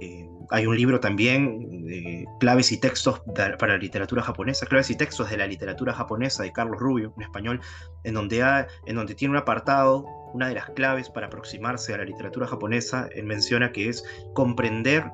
Eh, 0.00 0.28
hay 0.50 0.66
un 0.66 0.76
libro 0.76 1.00
también 1.00 1.66
claves 2.38 2.70
y 2.70 2.78
textos 2.78 3.22
para 3.34 3.72
la 3.72 3.78
literatura 3.78 4.22
japonesa, 4.22 4.66
claves 4.66 4.90
y 4.90 4.96
textos 4.96 5.30
de 5.30 5.38
la 5.38 5.46
literatura 5.46 5.94
japonesa 5.94 6.42
de 6.42 6.52
Carlos 6.52 6.78
Rubio, 6.78 7.14
en 7.16 7.22
español, 7.22 7.60
en 8.04 8.12
donde, 8.12 8.66
en 8.86 8.94
donde 8.94 9.14
tiene 9.14 9.32
un 9.32 9.38
apartado, 9.38 10.04
una 10.34 10.48
de 10.48 10.54
las 10.54 10.68
claves 10.70 11.08
para 11.08 11.28
aproximarse 11.28 11.94
a 11.94 11.98
la 11.98 12.04
literatura 12.04 12.46
japonesa, 12.46 13.08
él 13.14 13.24
menciona 13.24 13.72
que 13.72 13.88
es 13.88 14.04
comprender 14.34 15.10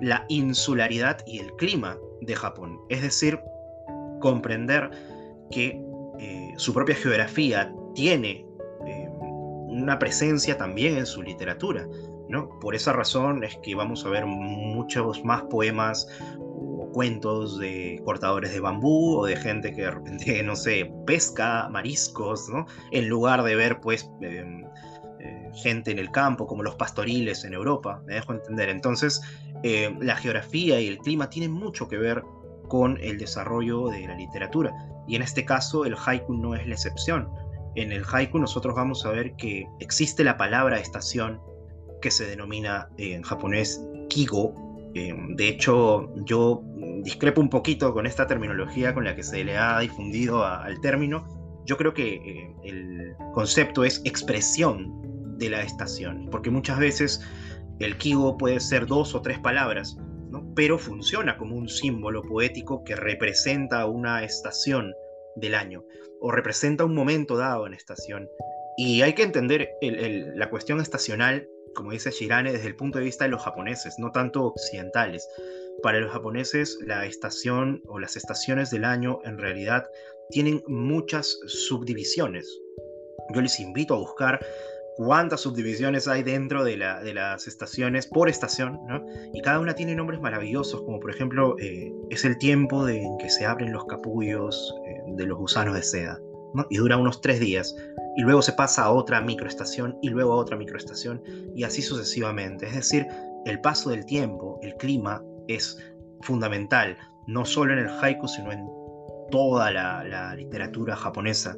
la 0.00 0.24
insularidad 0.28 1.18
y 1.26 1.38
el 1.38 1.52
clima 1.56 1.98
de 2.20 2.34
Japón. 2.34 2.80
Es 2.88 3.02
decir, 3.02 3.40
comprender 4.20 4.90
que 5.50 5.80
eh, 6.18 6.54
su 6.56 6.72
propia 6.72 6.94
geografía 6.94 7.72
tiene 7.94 8.46
eh, 8.86 9.08
una 9.18 9.98
presencia 9.98 10.56
también 10.56 10.96
en 10.96 11.06
su 11.06 11.22
literatura. 11.22 11.86
¿no? 12.28 12.48
Por 12.60 12.74
esa 12.74 12.92
razón 12.92 13.44
es 13.44 13.56
que 13.62 13.74
vamos 13.74 14.04
a 14.04 14.08
ver 14.08 14.26
muchos 14.26 15.24
más 15.24 15.42
poemas 15.44 16.08
o 16.38 16.90
cuentos 16.92 17.58
de 17.58 18.00
cortadores 18.04 18.52
de 18.52 18.60
bambú 18.60 19.18
o 19.18 19.26
de 19.26 19.36
gente 19.36 19.72
que 19.74 19.82
de 19.82 19.90
repente, 19.90 20.42
no 20.44 20.56
sé, 20.56 20.92
pesca 21.06 21.68
mariscos, 21.70 22.48
¿no? 22.48 22.66
En 22.92 23.08
lugar 23.08 23.42
de 23.42 23.56
ver, 23.56 23.80
pues, 23.80 24.10
em, 24.20 24.64
gente 25.54 25.90
en 25.90 25.98
el 25.98 26.10
campo, 26.10 26.46
como 26.46 26.62
los 26.62 26.74
pastoriles 26.74 27.44
en 27.44 27.54
Europa, 27.54 28.02
me 28.06 28.14
dejo 28.14 28.32
entender. 28.32 28.68
Entonces, 28.68 29.20
eh, 29.62 29.96
la 30.00 30.16
geografía 30.16 30.80
y 30.80 30.88
el 30.88 30.98
clima 30.98 31.30
tienen 31.30 31.52
mucho 31.52 31.88
que 31.88 31.96
ver 31.96 32.22
con 32.68 32.98
el 33.00 33.18
desarrollo 33.18 33.88
de 33.88 34.06
la 34.06 34.14
literatura. 34.14 34.72
Y 35.06 35.16
en 35.16 35.22
este 35.22 35.44
caso 35.44 35.84
el 35.84 35.96
haiku 35.96 36.34
no 36.34 36.54
es 36.54 36.66
la 36.66 36.74
excepción. 36.74 37.28
En 37.74 37.92
el 37.92 38.04
haiku 38.10 38.38
nosotros 38.38 38.74
vamos 38.74 39.04
a 39.04 39.10
ver 39.10 39.34
que 39.36 39.66
existe 39.80 40.24
la 40.24 40.36
palabra 40.36 40.78
estación 40.78 41.40
que 42.00 42.10
se 42.10 42.26
denomina 42.26 42.88
en 42.98 43.22
japonés 43.22 43.82
kigo. 44.08 44.54
Eh, 44.94 45.14
de 45.30 45.48
hecho, 45.48 46.10
yo 46.24 46.62
discrepo 47.02 47.40
un 47.40 47.50
poquito 47.50 47.92
con 47.92 48.06
esta 48.06 48.26
terminología 48.26 48.94
con 48.94 49.04
la 49.04 49.16
que 49.16 49.22
se 49.22 49.44
le 49.44 49.56
ha 49.56 49.78
difundido 49.80 50.44
al 50.44 50.80
término. 50.80 51.26
Yo 51.64 51.76
creo 51.76 51.94
que 51.94 52.14
eh, 52.14 52.54
el 52.64 53.16
concepto 53.32 53.84
es 53.84 54.02
expresión 54.04 55.03
de 55.36 55.50
la 55.50 55.62
estación, 55.62 56.28
porque 56.30 56.50
muchas 56.50 56.78
veces 56.78 57.20
el 57.78 57.96
kigo 57.98 58.36
puede 58.38 58.60
ser 58.60 58.86
dos 58.86 59.14
o 59.14 59.22
tres 59.22 59.38
palabras, 59.38 59.96
pero 60.54 60.78
funciona 60.78 61.36
como 61.36 61.56
un 61.56 61.68
símbolo 61.68 62.22
poético 62.22 62.84
que 62.84 62.96
representa 62.96 63.86
una 63.86 64.24
estación 64.24 64.92
del 65.36 65.54
año 65.54 65.84
o 66.20 66.30
representa 66.30 66.84
un 66.84 66.94
momento 66.94 67.36
dado 67.36 67.66
en 67.66 67.74
estación. 67.74 68.28
Y 68.76 69.02
hay 69.02 69.14
que 69.14 69.22
entender 69.22 69.70
la 69.80 70.50
cuestión 70.50 70.80
estacional, 70.80 71.48
como 71.74 71.92
dice 71.92 72.10
Shirane, 72.10 72.52
desde 72.52 72.68
el 72.68 72.76
punto 72.76 72.98
de 72.98 73.04
vista 73.04 73.24
de 73.24 73.30
los 73.30 73.42
japoneses, 73.42 73.96
no 73.98 74.10
tanto 74.10 74.44
occidentales. 74.44 75.28
Para 75.82 76.00
los 76.00 76.12
japoneses, 76.12 76.78
la 76.84 77.04
estación 77.06 77.82
o 77.86 77.98
las 77.98 78.16
estaciones 78.16 78.70
del 78.70 78.84
año 78.84 79.18
en 79.24 79.38
realidad 79.38 79.86
tienen 80.30 80.62
muchas 80.66 81.38
subdivisiones. 81.46 82.48
Yo 83.34 83.40
les 83.40 83.58
invito 83.60 83.94
a 83.94 83.98
buscar 83.98 84.44
cuántas 84.96 85.40
subdivisiones 85.40 86.06
hay 86.08 86.22
dentro 86.22 86.64
de, 86.64 86.76
la, 86.76 87.02
de 87.02 87.14
las 87.14 87.46
estaciones 87.46 88.06
por 88.06 88.28
estación, 88.28 88.80
¿no? 88.86 89.04
Y 89.32 89.40
cada 89.42 89.60
una 89.60 89.74
tiene 89.74 89.94
nombres 89.94 90.20
maravillosos, 90.20 90.82
como 90.82 91.00
por 91.00 91.10
ejemplo 91.10 91.56
eh, 91.58 91.92
es 92.10 92.24
el 92.24 92.38
tiempo 92.38 92.84
de, 92.84 93.02
en 93.02 93.18
que 93.18 93.28
se 93.28 93.44
abren 93.44 93.72
los 93.72 93.84
capullos 93.86 94.74
eh, 94.86 95.02
de 95.16 95.26
los 95.26 95.38
gusanos 95.38 95.74
de 95.74 95.82
seda, 95.82 96.18
¿no? 96.54 96.66
Y 96.70 96.76
dura 96.76 96.96
unos 96.96 97.20
tres 97.20 97.40
días. 97.40 97.74
Y 98.16 98.22
luego 98.22 98.42
se 98.42 98.52
pasa 98.52 98.84
a 98.84 98.92
otra 98.92 99.20
microestación 99.20 99.98
y 100.00 100.10
luego 100.10 100.34
a 100.34 100.36
otra 100.36 100.56
microestación 100.56 101.20
y 101.56 101.64
así 101.64 101.82
sucesivamente. 101.82 102.66
Es 102.66 102.74
decir, 102.74 103.06
el 103.44 103.60
paso 103.60 103.90
del 103.90 104.06
tiempo, 104.06 104.60
el 104.62 104.74
clima, 104.76 105.22
es 105.48 105.76
fundamental, 106.22 106.96
no 107.26 107.44
solo 107.44 107.72
en 107.72 107.80
el 107.80 107.88
haiku, 107.88 108.28
sino 108.28 108.52
en 108.52 108.66
toda 109.30 109.70
la, 109.72 110.34
literatura 110.36 110.94
japonesa. 110.94 111.56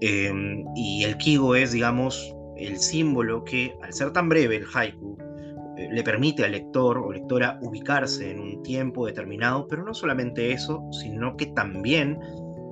Em, 0.00 0.64
y 0.74 1.04
el 1.04 1.16
kigo 1.18 1.54
es, 1.54 1.70
digamos, 1.70 2.34
el 2.66 2.78
símbolo 2.78 3.44
que, 3.44 3.76
al 3.82 3.92
ser 3.92 4.12
tan 4.12 4.28
breve 4.28 4.56
el 4.56 4.66
haiku, 4.72 5.16
eh, 5.76 5.88
le 5.90 6.02
permite 6.02 6.44
al 6.44 6.52
lector 6.52 6.98
o 6.98 7.12
lectora 7.12 7.58
ubicarse 7.62 8.30
en 8.30 8.40
un 8.40 8.62
tiempo 8.62 9.06
determinado, 9.06 9.66
pero 9.68 9.84
no 9.84 9.94
solamente 9.94 10.52
eso, 10.52 10.82
sino 10.92 11.36
que 11.36 11.46
también 11.46 12.18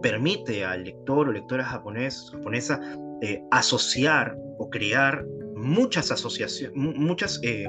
permite 0.02 0.64
al 0.64 0.85
lector 0.85 1.28
o 1.28 1.32
lectora 1.32 1.64
japonés, 1.64 2.30
japonesa 2.32 2.80
eh, 3.23 3.42
asociar 3.50 4.37
o 4.59 4.68
crear 4.70 5.25
muchas 5.56 6.11
asociaciones, 6.11 6.76
muchas, 6.76 7.40
eh, 7.42 7.68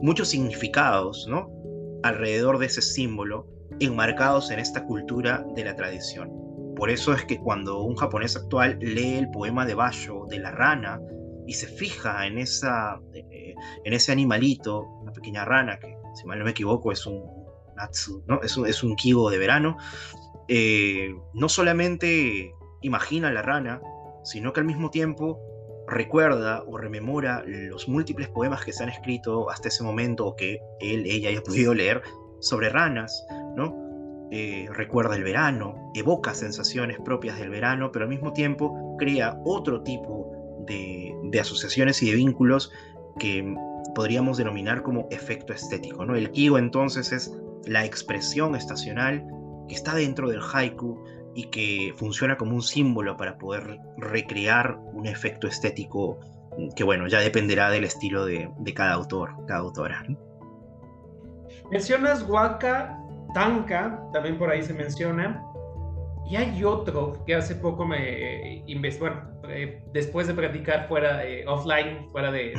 muchos 0.00 0.28
significados 0.28 1.26
¿no? 1.28 1.50
alrededor 2.02 2.58
de 2.58 2.66
ese 2.66 2.82
símbolo 2.82 3.46
enmarcados 3.80 4.50
en 4.50 4.58
esta 4.58 4.84
cultura 4.84 5.44
de 5.54 5.64
la 5.64 5.76
tradición. 5.76 6.30
Por 6.76 6.90
eso 6.90 7.12
es 7.12 7.24
que 7.24 7.38
cuando 7.38 7.82
un 7.82 7.96
japonés 7.96 8.36
actual 8.36 8.78
lee 8.80 9.16
el 9.16 9.30
poema 9.30 9.66
de 9.66 9.74
Basho 9.74 10.26
de 10.28 10.38
la 10.38 10.50
rana 10.50 11.00
y 11.46 11.54
se 11.54 11.66
fija 11.66 12.26
en, 12.26 12.38
esa, 12.38 13.00
eh, 13.14 13.54
en 13.84 13.92
ese 13.92 14.12
animalito, 14.12 14.82
una 15.00 15.12
pequeña 15.12 15.44
rana 15.44 15.78
que, 15.78 15.96
si 16.14 16.26
mal 16.26 16.38
no 16.38 16.44
me 16.44 16.52
equivoco, 16.52 16.92
es 16.92 17.06
un 17.06 17.22
natsu, 17.76 18.22
¿no? 18.26 18.40
es, 18.42 18.56
un, 18.56 18.66
es 18.66 18.82
un 18.82 18.94
kibo 18.96 19.30
de 19.30 19.38
verano, 19.38 19.76
eh, 20.48 21.14
no 21.34 21.48
solamente 21.48 22.52
imagina 22.82 23.30
la 23.32 23.42
rana, 23.42 23.80
sino 24.24 24.52
que 24.52 24.60
al 24.60 24.66
mismo 24.66 24.90
tiempo 24.90 25.40
recuerda 25.88 26.62
o 26.66 26.78
rememora 26.78 27.42
los 27.46 27.88
múltiples 27.88 28.28
poemas 28.28 28.64
que 28.64 28.72
se 28.72 28.82
han 28.82 28.88
escrito 28.88 29.50
hasta 29.50 29.68
ese 29.68 29.82
momento 29.82 30.26
o 30.26 30.36
que 30.36 30.60
él, 30.80 31.04
ella 31.06 31.28
haya 31.28 31.42
podido 31.42 31.74
leer 31.74 32.02
sobre 32.40 32.68
ranas, 32.68 33.26
¿no? 33.56 33.82
Eh, 34.30 34.66
recuerda 34.72 35.16
el 35.16 35.24
verano, 35.24 35.92
evoca 35.94 36.32
sensaciones 36.34 36.98
propias 37.04 37.38
del 37.38 37.50
verano, 37.50 37.92
pero 37.92 38.04
al 38.04 38.08
mismo 38.08 38.32
tiempo 38.32 38.96
crea 38.98 39.38
otro 39.44 39.82
tipo 39.82 40.41
de, 40.66 41.40
asociaciones 41.40 42.02
y 42.02 42.10
de 42.10 42.16
vínculos 42.16 42.72
que 43.18 43.54
podríamos 43.94 44.38
denominar 44.38 44.82
como 44.82 45.08
efecto 45.10 45.52
estético. 45.52 46.04
¿no? 46.04 46.16
El 46.16 46.30
kigo 46.30 46.58
entonces 46.58 47.12
es 47.12 47.32
la 47.66 47.84
expresión 47.84 48.54
estacional 48.54 49.24
que 49.68 49.74
está 49.74 49.94
dentro 49.94 50.28
del 50.28 50.40
haiku 50.40 51.02
y 51.34 51.44
que 51.44 51.94
funciona 51.96 52.36
como 52.36 52.54
un 52.54 52.62
símbolo 52.62 53.16
para 53.16 53.38
poder 53.38 53.78
recrear 53.96 54.78
un 54.92 55.06
efecto 55.06 55.46
estético 55.46 56.18
que, 56.76 56.84
bueno, 56.84 57.06
ya 57.06 57.20
dependerá 57.20 57.70
del 57.70 57.84
estilo 57.84 58.26
de, 58.26 58.50
cada 58.74 58.92
autor, 58.92 59.34
cada 59.46 59.60
autora. 59.60 60.04
Mencionas 61.70 62.28
Waka, 62.28 62.98
Tanka, 63.32 64.02
también 64.12 64.38
por 64.38 64.50
ahí 64.50 64.62
se 64.62 64.74
menciona. 64.74 65.42
Y 66.32 66.36
hay 66.36 66.64
otro 66.64 67.22
que 67.26 67.34
hace 67.34 67.54
poco 67.54 67.84
me 67.84 68.64
investigó, 68.66 69.10
eh, 69.50 69.82
después 69.92 70.26
de 70.26 70.32
practicar 70.32 70.88
fuera, 70.88 71.20
offline, 71.46 72.10
fuera 72.10 72.32
de, 72.32 72.54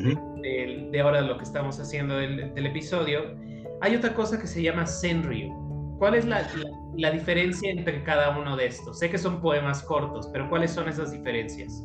de, 0.92 1.02
ahora 1.02 1.22
lo 1.22 1.40
que 1.40 1.44
estamos 1.44 1.80
haciendo 1.80 2.18
del, 2.18 2.54
del, 2.54 2.66
episodio, 2.68 3.36
hay 3.82 3.96
otra 3.96 4.14
cosa 4.14 4.40
que 4.40 4.46
se 4.46 4.62
llama 4.62 4.86
Senryu. 4.86 5.52
¿Cuál 5.98 6.14
es 6.14 6.26
la, 6.26 6.48
la 6.98 7.10
diferencia 7.10 7.72
entre 7.72 8.04
cada 8.04 8.38
uno 8.38 8.56
de 8.56 8.68
estos? 8.68 9.00
Sé 9.00 9.10
que 9.10 9.18
son 9.18 9.42
poemas 9.42 9.82
cortos, 9.82 10.30
pero 10.32 10.48
¿cuáles 10.52 10.70
son 10.70 10.88
esas 10.88 11.12
diferencias? 11.12 11.84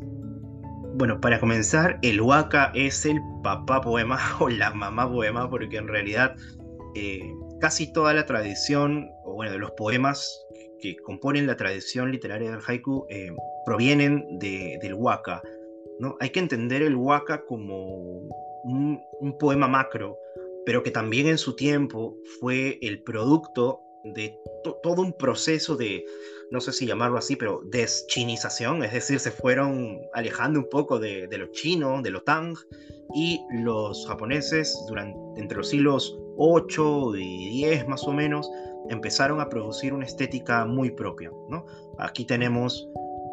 Bueno, 0.96 1.18
para 1.18 1.40
comenzar, 1.40 1.98
el 2.02 2.20
waka 2.20 2.70
es 2.74 3.06
el 3.06 3.18
papá 3.42 3.80
poema 3.80 4.18
o 4.40 4.50
la 4.50 4.74
mamá 4.74 5.10
poema, 5.10 5.48
porque 5.48 5.78
en 5.78 5.88
realidad 5.88 6.36
eh, 6.94 7.32
casi 7.62 7.90
toda 7.94 8.12
la 8.12 8.26
tradición, 8.26 9.08
o 9.24 9.32
bueno, 9.32 9.52
de 9.52 9.58
los 9.58 9.70
poemas 9.70 10.44
que 10.80 10.96
componen 10.96 11.46
la 11.46 11.56
tradición 11.56 12.10
literaria 12.12 12.50
del 12.50 12.60
haiku 12.66 13.06
eh, 13.08 13.30
provienen 13.64 14.38
del 14.38 14.94
waka. 14.94 15.42
¿no? 15.98 16.16
Hay 16.20 16.30
que 16.30 16.40
entender 16.40 16.82
el 16.82 16.96
waka 16.96 17.44
como 17.44 18.22
un, 18.64 19.00
poema 19.38 19.68
macro, 19.68 20.18
pero 20.64 20.82
que 20.82 20.90
también 20.90 21.26
en 21.26 21.38
su 21.38 21.54
tiempo 21.54 22.16
fue 22.40 22.78
el 22.82 23.02
producto 23.02 23.80
de 24.04 24.38
todo 24.82 25.02
un 25.02 25.12
proceso 25.12 25.76
de, 25.76 26.04
no 26.50 26.60
sé 26.60 26.72
si 26.72 26.86
llamarlo 26.86 27.18
así, 27.18 27.36
pero 27.36 27.62
deschinización, 27.64 28.82
es 28.82 28.92
decir, 28.92 29.20
se 29.20 29.30
fueron 29.30 30.00
alejando 30.12 30.60
un 30.60 30.68
poco 30.68 30.98
de, 30.98 31.26
de 31.26 31.38
lo 31.38 31.46
chino, 31.48 32.00
de 32.02 32.10
lo 32.10 32.22
tang, 32.22 32.56
y 33.14 33.40
los 33.50 34.06
japoneses 34.06 34.78
durante, 34.88 35.18
entre 35.40 35.58
los 35.58 35.68
siglos 35.68 36.18
8 36.36 37.16
y 37.16 37.50
10 37.50 37.88
más 37.88 38.04
o 38.04 38.12
menos 38.12 38.50
empezaron 38.90 39.40
a 39.40 39.48
producir 39.48 39.92
una 39.92 40.04
estética 40.04 40.64
muy 40.64 40.90
propia. 40.90 41.30
¿no? 41.48 41.64
Aquí 41.98 42.24
tenemos, 42.24 42.88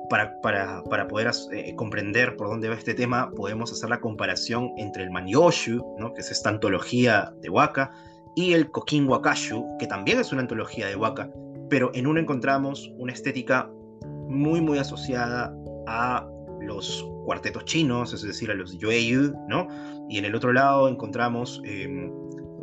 para, 0.10 0.39
para, 0.41 0.84
para 0.84 1.08
poder 1.08 1.32
eh, 1.52 1.76
comprender 1.76 2.36
por 2.36 2.48
dónde 2.48 2.70
va 2.70 2.76
este 2.76 2.94
tema, 2.94 3.32
podemos 3.32 3.72
hacer 3.72 3.89
la 3.89 4.00
comparación 4.00 4.72
entre 4.78 5.04
el 5.04 5.12
Manyoshu, 5.12 5.96
¿no? 5.98 6.13
que 6.13 6.22
es 6.22 6.32
esta 6.32 6.50
antología 6.50 7.34
de 7.41 7.50
Waka, 7.50 7.91
y 8.36 8.54
el 8.54 8.70
Kokin 8.70 9.08
Wakashu, 9.08 9.78
que 9.80 9.88
también 9.88 10.20
es 10.20 10.32
una 10.32 10.41
antología 10.41 10.88
de 10.88 10.96
waka, 10.96 11.30
pero 11.70 11.89
en 11.94 12.06
uno 12.06 12.20
encontramos 12.20 12.91
una 12.98 13.13
estética 13.13 13.72
muy, 14.28 14.62
muy 14.62 14.78
asociada 14.78 15.56
a 15.88 16.28
los 16.62 17.08
cuartetos 17.26 17.65
chinos, 17.65 18.13
es 18.13 18.22
decir, 18.22 18.52
a 18.52 18.54
los 18.54 18.78
Yoeyu, 18.78 19.34
¿no? 19.48 19.68
Y 20.10 20.18
en 20.18 20.26
el 20.26 20.36
otro 20.36 20.52
lado 20.52 20.88
encontramos 20.88 21.62
em, 21.63 22.12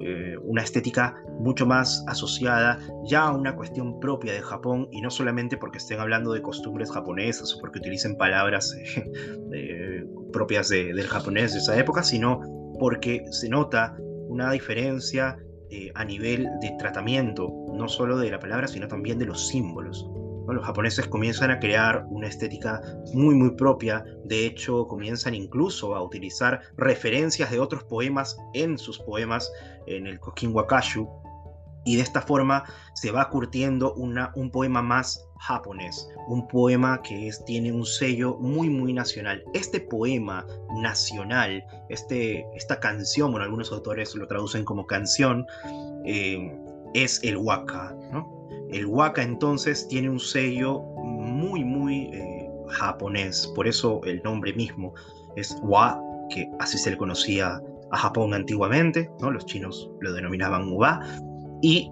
eh, 0.05 0.37
una 0.43 0.63
estética 0.63 1.15
mucho 1.39 1.67
más 1.67 2.05
asociada 2.09 2.79
ya 3.05 3.25
a 3.25 3.37
una 3.37 3.55
cuestión 3.55 4.01
propia 4.01 4.33
de 4.33 4.41
Japón 4.41 4.89
y 4.91 5.01
no 5.01 5.11
solamente 5.11 5.57
porque 5.57 5.79
estén 5.79 6.01
hablando 6.01 6.33
de 6.33 6.43
costumbres 6.43 6.91
japonesas 6.91 7.55
o 7.55 7.61
porque 7.61 7.79
utilicen 7.79 8.17
palabras 8.17 8.75
eh, 9.53 10.05
propias 10.33 10.69
del 10.71 11.07
japonés 11.07 11.53
de 11.53 11.59
esa 11.61 11.79
época, 11.79 12.03
sino 12.03 12.41
porque 12.81 13.23
se 13.31 13.49
nota 13.49 13.97
una 14.29 14.51
diferencia 14.51 15.37
eh, 15.71 15.91
a 15.95 16.05
nivel 16.05 16.49
de 16.61 16.75
tratamiento, 16.79 17.51
no 17.73 17.89
solo 17.89 18.19
de 18.19 18.31
la 18.31 18.39
palabra, 18.39 18.67
sino 18.69 18.89
también 18.89 19.19
de 19.19 19.27
los 19.27 19.49
símbolos. 19.49 20.07
Los 20.49 20.65
japoneses 20.65 21.07
comienzan 21.07 21.51
a 21.51 21.59
crear 21.59 22.05
una 22.09 22.29
estética 22.29 22.81
muy, 23.15 23.35
muy 23.35 23.51
propia. 23.53 24.05
De 24.25 24.47
hecho, 24.47 24.87
comienzan 24.87 25.35
incluso 25.35 25.95
a 25.95 26.03
utilizar 26.03 26.61
referencias 26.77 27.51
de 27.51 27.61
otros 27.61 27.85
poemas 27.85 28.37
en 28.55 28.79
sus 28.79 28.99
poemas, 28.99 29.51
en 29.87 30.07
el 30.07 30.19
Kokin 30.21 30.55
Wakashu, 30.55 31.09
y 31.85 31.97
de 31.97 32.03
esta 32.03 32.23
forma 32.23 32.65
se 32.95 33.11
va 33.11 33.29
curtiendo 33.29 33.95
una, 33.95 34.33
un 34.37 34.51
poema 34.51 34.83
más 34.83 35.27
japonés, 35.41 36.09
un 36.29 36.47
poema 36.47 37.03
que 37.03 37.29
es, 37.29 37.45
tiene 37.45 37.73
un 37.73 37.85
sello 37.85 38.37
muy 38.39 38.71
muy 38.71 38.93
nacional. 38.93 39.43
Este 39.53 39.81
poema 39.81 40.47
nacional, 40.77 41.65
este, 41.89 42.47
esta 42.55 42.79
canción, 42.79 43.33
bueno, 43.33 43.45
algunos 43.45 43.73
autores 43.73 44.15
lo 44.15 44.27
traducen 44.29 44.65
como 44.65 44.87
canción, 44.87 45.45
eh, 46.05 46.57
es 46.95 47.23
el 47.25 47.37
waka. 47.37 47.97
¿no? 48.13 48.42
El 48.73 48.87
waka 48.87 49.23
entonces 49.23 49.87
tiene 49.89 50.09
un 50.09 50.21
sello 50.21 50.81
muy 51.05 51.65
muy 51.65 52.11
eh, 52.13 52.51
japonés, 52.69 53.51
por 53.55 53.67
eso 53.67 54.01
el 54.05 54.23
nombre 54.23 54.53
mismo 54.55 54.95
es 55.37 55.57
wa, 55.63 56.01
que 56.31 56.49
así 56.59 56.79
se 56.79 56.91
le 56.91 56.97
conocía 56.97 57.61
a 57.91 57.97
Japón 57.99 58.33
antiguamente, 58.35 59.11
¿no? 59.21 59.31
los 59.31 59.45
chinos 59.47 59.91
lo 60.01 60.13
denominaban 60.13 60.73
wa, 60.73 61.01
y 61.61 61.91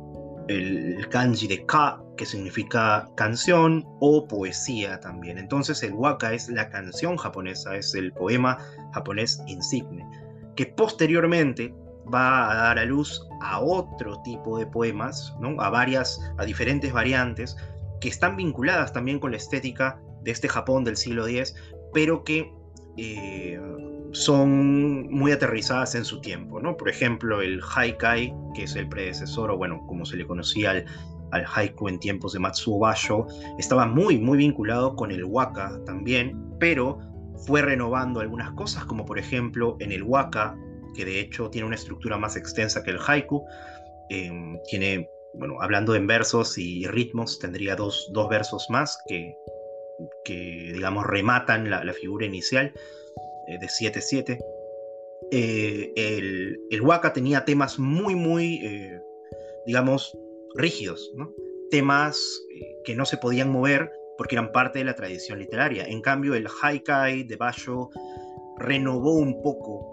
el 0.49 1.09
kanji 1.11 1.47
de 1.47 1.65
ka, 1.67 2.03
que 2.17 2.27
significa 2.27 3.09
canción 3.17 3.85
o 4.01 4.27
poesía 4.27 4.99
también. 5.01 5.39
Entonces 5.39 5.83
el 5.83 5.93
waka 5.93 6.33
es 6.33 6.49
la 6.49 6.69
canción 6.69 7.17
japonesa, 7.17 7.77
es 7.77 7.95
el 7.95 8.13
poema 8.13 8.59
japonés 8.93 9.41
insigne, 9.47 10.05
que 10.57 10.67
posteriormente 10.67 11.73
va 12.13 12.51
a 12.51 12.55
dar 12.55 12.79
a 12.79 12.85
luz 12.85 13.27
a 13.41 13.61
otro 13.61 14.21
tipo 14.23 14.59
de 14.59 14.67
poemas, 14.67 15.35
¿no? 15.41 15.61
a 15.61 15.71
varias, 15.71 16.21
a 16.39 16.45
diferentes 16.45 16.93
variantes, 16.93 17.57
que 18.01 18.09
están 18.09 18.37
vinculadas 18.37 18.93
también 18.93 19.19
con 19.19 19.31
la 19.31 19.37
estética 19.37 20.01
de 20.23 20.31
este 20.31 20.49
Japón 20.49 20.85
del 20.85 20.97
siglo 20.97 21.27
X, 21.27 21.55
pero 21.93 22.25
que 22.25 22.53
eh, 22.97 23.61
son 24.13 25.09
muy 25.11 25.33
aterrizadas 25.33 25.95
en 25.95 26.05
su 26.05 26.21
tiempo, 26.21 26.61
¿no? 26.61 26.77
Por 26.77 26.89
ejemplo, 26.89 27.41
el 27.43 27.61
haikai, 27.75 28.35
que 28.55 28.65
es 28.65 28.75
el 28.77 28.89
predecesor, 28.89 29.51
o 29.51 29.57
bueno, 29.57 29.85
como 29.87 30.05
se 30.05 30.17
le 30.17 30.27
conocía 30.27 30.71
al, 30.71 31.45
haiku 31.55 31.89
en 31.89 32.01
tiempos 32.01 32.33
de 32.33 32.41
Matsuo 32.41 32.81
estaba 33.59 33.87
muy, 33.87 34.19
muy 34.19 34.39
vinculado 34.39 34.97
con 34.97 35.13
el 35.13 35.25
waka 35.25 35.81
también, 35.87 36.37
pero 36.59 36.99
fue 37.47 37.63
renovando 37.63 38.21
algunas 38.21 38.51
cosas, 38.53 38.85
como 38.85 39.07
por 39.07 39.19
ejemplo 39.19 39.77
en 39.79 39.93
el 39.93 40.03
waka, 40.03 40.57
que 40.95 41.05
de 41.05 41.21
hecho 41.21 41.51
tiene 41.51 41.67
una 41.67 41.77
estructura 41.77 42.17
más 42.17 42.37
extensa 42.37 42.83
que 42.83 42.91
el 42.91 42.99
haiku, 43.07 43.45
em, 44.09 44.59
tiene, 44.69 45.09
bueno, 45.35 45.61
hablando 45.61 45.95
en 45.95 46.07
versos 46.07 46.59
y 46.59 46.87
ritmos, 46.87 47.39
tendría 47.39 47.77
dos, 47.77 48.11
dos 48.13 48.29
versos 48.29 48.67
más 48.71 48.99
que, 49.09 49.35
que 50.25 50.73
digamos, 50.75 51.07
rematan 51.07 51.71
la, 51.71 51.93
figura 51.93 52.27
inicial 52.27 52.73
eh, 53.49 53.59
de 53.59 53.67
7-7. 53.67 54.39
Eh, 55.33 55.93
el, 55.97 56.59
el 56.71 56.83
Waka 56.83 57.13
tenía 57.13 57.45
temas 57.45 57.79
muy, 57.79 58.15
muy, 58.15 58.65
eh, 58.65 59.01
digamos, 59.67 60.17
rígidos, 60.55 61.13
temas 61.71 62.19
que 62.85 62.97
no 62.97 63.05
se 63.07 63.17
podían 63.17 63.51
mover 63.51 63.93
porque 64.21 64.35
eran 64.35 64.53
parte 64.53 64.81
de 64.81 64.85
la 64.85 64.95
tradición 64.97 65.39
literaria. 65.39 65.85
En 65.85 66.03
cambio, 66.03 66.35
el 66.35 66.47
haikai 66.63 67.23
de 67.23 67.37
Basho 67.37 67.91
renovó 68.59 69.15
un 69.15 69.41
poco 69.41 69.90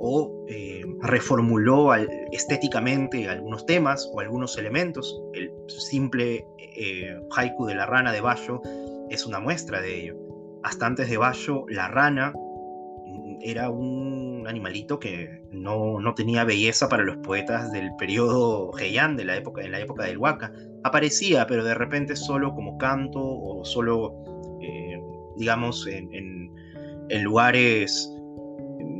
o 0.00 0.44
eh, 0.48 0.82
reformuló 1.02 1.94
estéticamente 2.32 3.28
algunos 3.28 3.66
temas 3.66 4.10
o 4.12 4.20
algunos 4.20 4.56
elementos. 4.56 5.22
El 5.34 5.52
simple 5.68 6.46
eh, 6.58 7.20
haiku 7.36 7.66
de 7.66 7.74
la 7.74 7.84
rana 7.84 8.10
de 8.12 8.22
Basho 8.22 8.62
es 9.10 9.26
una 9.26 9.40
muestra 9.40 9.80
de 9.82 10.00
ello. 10.00 10.16
Hasta 10.62 10.86
antes 10.86 11.10
de 11.10 11.18
Basho, 11.18 11.66
la 11.68 11.88
rana 11.88 12.32
era 13.42 13.70
un 13.70 14.46
animalito 14.48 14.98
que 14.98 15.42
no, 15.50 15.98
tenía 16.14 16.44
belleza 16.44 16.88
para 16.88 17.02
los 17.02 17.18
poetas 17.18 17.70
del 17.70 17.90
periodo 17.96 18.70
Heian, 18.78 19.16
de 19.16 19.24
la 19.24 19.36
época, 19.36 19.62
en 19.62 19.72
la 19.72 19.80
época 19.80 20.04
del 20.04 20.16
Waka. 20.16 20.52
Aparecía, 20.82 21.46
pero 21.46 21.62
de 21.62 21.74
repente 21.74 22.16
solo 22.16 22.54
como 22.54 22.78
canto 22.78 23.20
o 23.20 23.64
solo, 23.66 24.14
eh, 24.62 24.98
digamos, 25.36 25.86
en, 25.86 26.50
lugares 27.22 28.14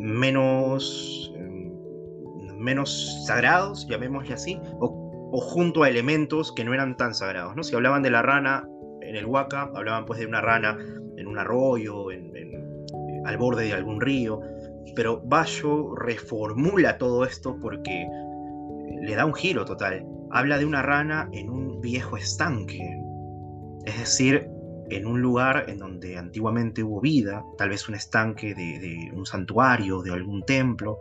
menos, 0.00 1.32
menos 2.56 3.24
sagrados, 3.26 3.86
llamémosle 3.88 4.34
así, 4.34 4.58
o, 4.80 5.30
o, 5.32 5.40
junto 5.40 5.82
a 5.82 5.88
elementos 5.88 6.52
que 6.52 6.64
no 6.64 6.74
eran 6.74 6.96
tan 6.96 7.14
sagrados. 7.14 7.54
¿no? 7.54 7.62
Si 7.62 7.74
hablaban 7.74 8.02
de 8.02 8.10
la 8.10 8.22
rana 8.22 8.68
en 9.02 9.16
el 9.16 9.26
Waka, 9.26 9.70
hablaban 9.74 10.06
pues 10.06 10.18
de 10.18 10.26
una 10.26 10.40
rana 10.40 10.78
en 11.16 11.26
un 11.26 11.38
arroyo, 11.38 12.10
en, 12.10 12.30
al 13.24 13.36
borde 13.36 13.64
de 13.64 13.74
algún 13.74 14.00
río, 14.00 14.40
pero 14.96 15.20
Bayo 15.22 15.94
reformula 15.94 16.98
todo 16.98 17.24
esto 17.24 17.56
porque 17.60 18.08
le 19.02 19.14
da 19.14 19.26
un 19.26 19.34
giro 19.34 19.64
total. 19.64 20.04
Habla 20.30 20.58
de 20.58 20.64
una 20.64 20.82
rana 20.82 21.28
en 21.32 21.50
un 21.50 21.80
viejo 21.80 22.16
estanque, 22.16 22.98
es 23.84 23.98
decir, 23.98 24.48
en 24.90 25.06
un 25.06 25.22
lugar 25.22 25.64
en 25.68 25.78
donde 25.78 26.18
antiguamente 26.18 26.82
hubo 26.82 27.00
vida, 27.00 27.44
tal 27.56 27.70
vez 27.70 27.88
un 27.88 27.94
estanque 27.94 28.54
de, 28.54 29.10
un 29.14 29.24
santuario, 29.24 30.02
de 30.02 30.12
algún 30.12 30.44
templo, 30.44 30.98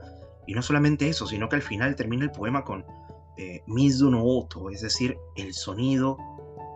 y 0.47 0.53
no 0.53 0.61
solamente 0.61 1.09
eso, 1.09 1.27
sino 1.27 1.49
que 1.49 1.55
al 1.55 1.61
final 1.61 1.95
termina 1.95 2.23
el 2.23 2.31
poema 2.31 2.63
con 2.63 2.85
eh, 3.37 3.61
no 3.67 4.23
Oto, 4.23 4.69
es 4.69 4.81
decir, 4.81 5.17
el 5.35 5.53
sonido 5.53 6.17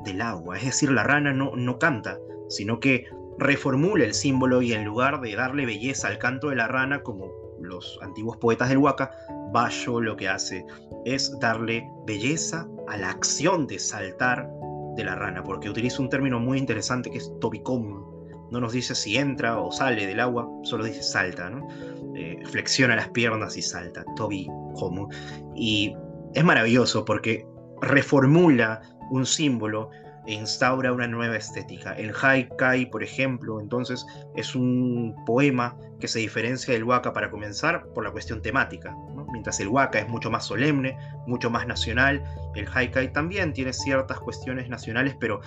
del 0.04 0.22
agua, 0.22 0.58
es 0.58 0.66
decir, 0.66 0.92
la 0.92 1.04
rana 1.04 1.34
no, 1.34 1.56
no 1.56 1.78
canta, 1.80 2.18
sino 2.50 2.80
que 2.80 3.06
reformula 3.38 4.06
el 4.06 4.14
símbolo 4.14 4.62
y 4.62 4.74
en 4.74 4.86
lugar 4.86 5.22
de 5.22 5.36
darle 5.36 5.66
belleza 5.66 6.08
al 6.08 6.20
canto 6.20 6.50
de 6.50 6.56
la 6.56 6.68
rana, 6.68 7.02
como 7.02 7.32
los 7.60 8.00
antiguos 8.02 8.38
poetas 8.38 8.70
del 8.70 8.78
Huaca, 8.78 9.12
Bayo 9.52 10.02
lo 10.02 10.16
que 10.16 10.28
hace 10.28 10.66
es 11.06 11.38
darle 11.40 11.88
belleza 12.08 12.68
a 12.88 12.98
la 12.98 13.12
acción 13.12 13.68
de 13.68 13.78
saltar 13.78 14.50
de 14.96 15.04
la 15.04 15.16
rana, 15.16 15.44
porque 15.44 15.70
utiliza 15.70 16.02
un 16.02 16.10
término 16.10 16.40
muy 16.40 16.58
interesante 16.58 17.10
que 17.10 17.18
es 17.18 17.32
tobicom. 17.40 18.12
No 18.52 18.60
nos 18.60 18.74
dice 18.74 18.94
si 18.94 19.18
entra 19.18 19.60
o 19.60 19.72
sale 19.72 20.06
del 20.06 20.20
agua, 20.20 20.48
solo 20.64 20.84
dice 20.84 21.02
salta, 21.02 21.50
¿no? 21.50 21.68
Eh, 22.16 22.40
flexiona 22.46 22.96
las 22.96 23.10
piernas 23.10 23.58
y 23.58 23.62
salta, 23.62 24.06
tobicom. 24.16 25.10
Y 25.56 25.96
es 26.34 26.44
maravilloso 26.44 27.06
porque 27.06 27.46
reformula 27.82 28.82
un 29.10 29.26
símbolo 29.26 29.90
e 30.26 30.34
instaura 30.34 30.94
una 30.94 31.08
nueva 31.08 31.36
estética. 31.36 31.94
El 31.94 32.14
Haikai, 32.20 32.90
por 32.90 33.04
ejemplo, 33.04 33.60
entonces 33.60 34.06
es 34.36 34.56
un 34.56 35.14
poema 35.26 35.78
que 36.00 36.08
se 36.08 36.20
diferencia 36.20 36.74
del 36.74 36.84
Waka 36.84 37.12
para 37.14 37.30
comenzar 37.30 37.86
por 37.94 38.04
la 38.04 38.12
cuestión 38.12 38.42
temática. 38.42 38.96
Mientras 39.34 39.60
el 39.60 39.68
Waka 39.68 40.00
es 40.00 40.08
mucho 40.08 40.30
más 40.30 40.46
solemne, 40.46 40.96
mucho 41.28 41.50
más 41.50 41.68
nacional, 41.68 42.24
el 42.56 42.68
Haikai 42.72 43.12
también 43.12 43.52
tiene 43.52 43.74
ciertas 43.74 44.20
cuestiones 44.20 44.70
nacionales, 44.70 45.18
pero 45.20 45.42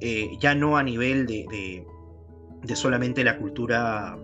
eh, 0.00 0.36
ya 0.40 0.54
no 0.54 0.76
a 0.76 0.82
nivel 0.82 1.26
de, 1.26 1.86
de, 2.62 2.76
solamente 2.76 3.22
la 3.22 3.38
cultura 3.38 4.18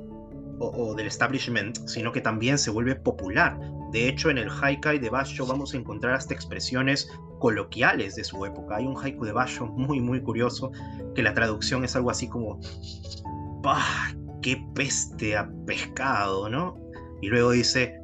o, 0.58 0.94
del 0.94 1.06
establishment, 1.06 1.76
sino 1.86 2.10
que 2.10 2.20
también 2.20 2.58
se 2.58 2.70
vuelve 2.70 2.96
popular. 2.96 3.58
De 3.92 4.08
hecho, 4.08 4.28
en 4.28 4.38
el 4.38 4.48
Haikai 4.50 4.98
de 4.98 5.08
Basho 5.08 5.46
vamos 5.46 5.72
a 5.72 5.76
encontrar 5.76 6.14
hasta 6.14 6.34
expresiones 6.34 7.08
coloquiales 7.38 8.16
de 8.16 8.24
su 8.24 8.44
época. 8.44 8.76
Hay 8.76 8.86
un 8.86 8.96
haiku 8.96 9.24
de 9.24 9.32
Basho 9.32 9.66
muy, 9.66 10.00
muy 10.00 10.20
curioso, 10.20 10.72
que 11.14 11.22
la 11.22 11.32
traducción 11.32 11.84
es 11.84 11.94
algo 11.94 12.10
así 12.10 12.28
como, 12.28 12.58
¡Bah! 13.62 14.12
¡Qué 14.42 14.60
peste 14.74 15.36
a 15.36 15.48
pescado! 15.64 16.48
¿no? 16.48 16.76
Y 17.20 17.28
luego 17.28 17.52
dice, 17.52 18.00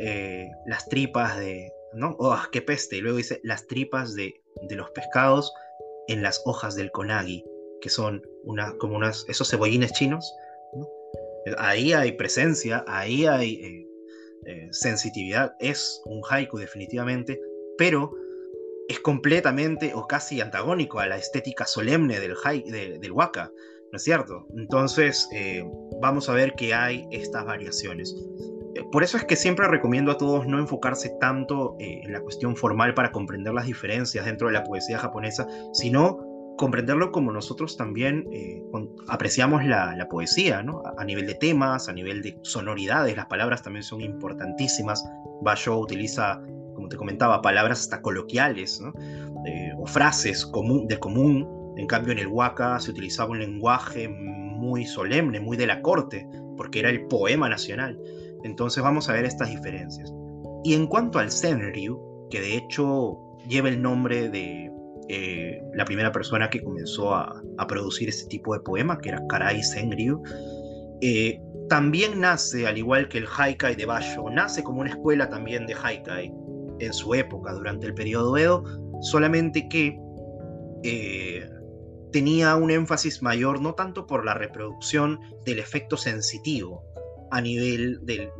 eh, 0.00 0.48
las 0.66 0.88
tripas 0.88 1.38
de, 1.38 1.72
¿no? 1.94 2.16
¡Oh, 2.18 2.36
qué 2.50 2.62
peste! 2.62 2.96
Y 2.96 3.00
luego 3.00 3.18
dice, 3.18 3.40
las 3.44 3.66
tripas 3.66 4.14
de, 4.14 4.40
de 4.68 4.74
los 4.76 4.90
pescados 4.90 5.52
en 6.08 6.22
las 6.22 6.42
hojas 6.44 6.74
del 6.74 6.90
konagi, 6.90 7.44
que 7.80 7.88
son 7.88 8.22
una, 8.44 8.74
como 8.78 8.96
unas, 8.96 9.24
esos 9.28 9.48
cebollines 9.48 9.92
chinos, 9.92 10.34
Ahí 11.58 11.92
hay 11.92 12.12
presencia, 12.12 12.84
ahí 12.86 13.26
hay 13.26 13.54
eh, 13.54 13.88
eh, 14.46 14.68
sensitividad, 14.72 15.54
es 15.58 16.02
un 16.04 16.22
haiku 16.28 16.58
definitivamente, 16.58 17.40
pero 17.78 18.14
es 18.88 19.00
completamente 19.00 19.94
o 19.94 20.06
casi 20.06 20.40
antagónico 20.40 20.98
a 20.98 21.06
la 21.06 21.16
estética 21.16 21.66
solemne 21.66 22.20
del, 22.20 22.34
del 23.00 23.12
waka, 23.12 23.52
¿no 23.92 23.96
es 23.96 24.02
cierto? 24.02 24.46
Entonces, 24.56 25.28
eh, 25.32 25.64
vamos 26.00 26.28
a 26.28 26.34
ver 26.34 26.54
que 26.54 26.74
hay 26.74 27.06
estas 27.10 27.44
variaciones. 27.46 28.14
Eh, 28.80 28.84
por 28.90 29.02
eso 29.02 29.16
es 29.16 29.24
que 29.24 29.36
siempre 29.36 29.68
recomiendo 29.68 30.10
a 30.10 30.16
todos 30.16 30.46
no 30.46 30.58
enfocarse 30.58 31.10
tanto 31.20 31.76
eh, 31.78 32.00
en 32.02 32.12
la 32.12 32.20
cuestión 32.20 32.56
formal 32.56 32.94
para 32.94 33.12
comprender 33.12 33.52
las 33.52 33.66
diferencias 33.66 34.24
dentro 34.24 34.46
de 34.46 34.54
la 34.54 34.64
poesía 34.64 34.98
japonesa, 34.98 35.46
sino 35.72 36.18
comprenderlo 36.56 37.12
como 37.12 37.32
nosotros 37.32 37.78
también 37.78 38.26
apreciamos 39.08 39.64
la, 39.64 39.96
la 39.96 40.08
poesía, 40.08 40.62
¿no? 40.62 40.82
A, 40.98 41.04
nivel 41.06 41.26
de 41.26 41.34
temas, 41.34 41.88
a 41.88 41.94
nivel 41.94 42.20
de 42.20 42.38
sonoridades, 42.42 43.16
las 43.16 43.26
palabras 43.26 43.62
también 43.62 43.82
son 43.82 44.02
importantísimas. 44.02 45.02
Basho 45.40 45.78
utiliza 45.78 46.42
como 46.80 46.88
te 46.88 46.96
comentaba, 46.96 47.42
palabras 47.42 47.80
hasta 47.80 48.00
coloquiales, 48.00 48.82
eh, 49.46 49.72
o 49.78 49.86
frases 49.86 50.46
común, 50.46 50.86
de 50.86 50.98
común. 50.98 51.74
En 51.76 51.86
cambio, 51.86 52.12
en 52.12 52.18
el 52.18 52.28
Waka 52.28 52.80
se 52.80 52.90
utilizaba 52.90 53.32
un 53.32 53.38
lenguaje 53.38 54.08
muy 54.08 54.86
solemne, 54.86 55.40
muy 55.40 55.58
de 55.58 55.66
la 55.66 55.82
corte, 55.82 56.26
porque 56.56 56.80
era 56.80 56.88
el 56.88 57.06
poema 57.06 57.50
nacional. 57.50 58.00
Entonces 58.44 58.82
vamos 58.82 59.08
a 59.08 59.14
ver 59.14 59.24
estas 59.24 59.50
diferencias. 59.50 60.12
Y 60.64 60.74
en 60.74 60.86
cuanto 60.86 61.18
al 61.18 61.30
Senryu, 61.30 62.28
que 62.30 62.40
de 62.40 62.56
hecho 62.56 63.18
lleva 63.48 63.68
el 63.68 63.80
nombre 63.80 64.28
de 64.28 64.70
eh, 65.08 65.62
la 65.74 65.84
primera 65.84 66.12
persona 66.12 66.50
que 66.50 66.62
comenzó 66.62 67.14
a, 67.14 67.42
producir 67.68 68.08
este 68.08 68.28
tipo 68.28 68.54
de 68.54 68.60
poema, 68.60 68.98
que 68.98 69.10
era 69.10 69.22
Karai 69.28 69.62
Senryu, 69.62 70.22
eh, 71.00 71.40
también 71.68 72.20
nace, 72.20 72.66
al 72.66 72.78
igual 72.78 73.08
que 73.08 73.18
el 73.18 73.26
Haikai 73.26 73.76
de 73.76 73.86
Basho, 73.86 74.28
nace 74.30 74.62
como 74.62 74.80
una 74.80 74.90
escuela 74.90 75.28
también 75.28 75.66
de 75.66 75.74
Haikai, 75.74 76.32
en 76.80 76.92
su 76.92 77.14
época, 77.14 77.52
durante 77.52 77.86
el 77.86 77.94
periodo 77.94 78.36
Edo, 78.36 78.64
solamente 79.02 79.68
que 79.68 79.98
eh, 80.82 81.48
tenía 82.12 82.56
un 82.56 82.70
énfasis 82.70 83.22
mayor 83.22 83.60
no 83.60 83.74
tanto 83.74 84.06
por 84.06 84.24
la 84.24 84.34
reproducción 84.34 85.20
del 85.44 85.58
efecto 85.58 85.96
sensitivo 85.96 86.82
a 87.30 87.40
nivel 87.40 87.98
de, 88.04 88.30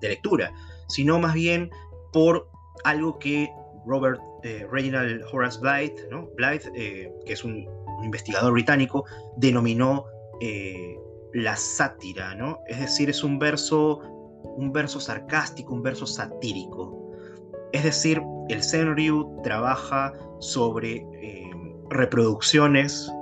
lectura, 0.00 0.52
sino 0.88 1.18
más 1.18 1.34
bien 1.34 1.70
por 2.12 2.48
algo 2.84 3.18
que 3.18 3.50
Robert 3.86 4.20
eh, 4.42 4.66
Reginald 4.70 5.22
Horace 5.32 5.60
Blythe, 5.60 6.08
¿no? 6.10 6.28
Eh, 6.74 7.12
que 7.24 7.32
es 7.32 7.44
un, 7.44 7.66
investigador 8.02 8.52
británico, 8.52 9.04
denominó 9.36 10.06
la 11.34 11.56
sátira, 11.56 12.34
¿no? 12.34 12.58
Es 12.66 12.80
decir, 12.80 13.08
es 13.08 13.22
un 13.22 13.38
verso 13.38 14.00
un 14.56 14.72
verso 14.72 15.00
sarcástico, 15.00 15.74
un 15.74 15.82
verso 15.82 16.06
satírico. 16.06 17.12
Es 17.72 17.84
decir, 17.84 18.22
el 18.48 18.62
Senryu 18.62 19.40
trabaja 19.42 20.12
sobre 20.40 21.06
eh, 21.22 21.50
reproducciones 21.90 23.10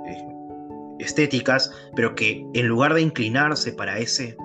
estéticas, 1.01 1.71
pero 1.95 2.15
que 2.15 2.45
en 2.53 2.67
lugar 2.67 2.93
de 2.93 3.01
inclinarse 3.01 3.73
para 3.73 3.97
ese 3.97 4.35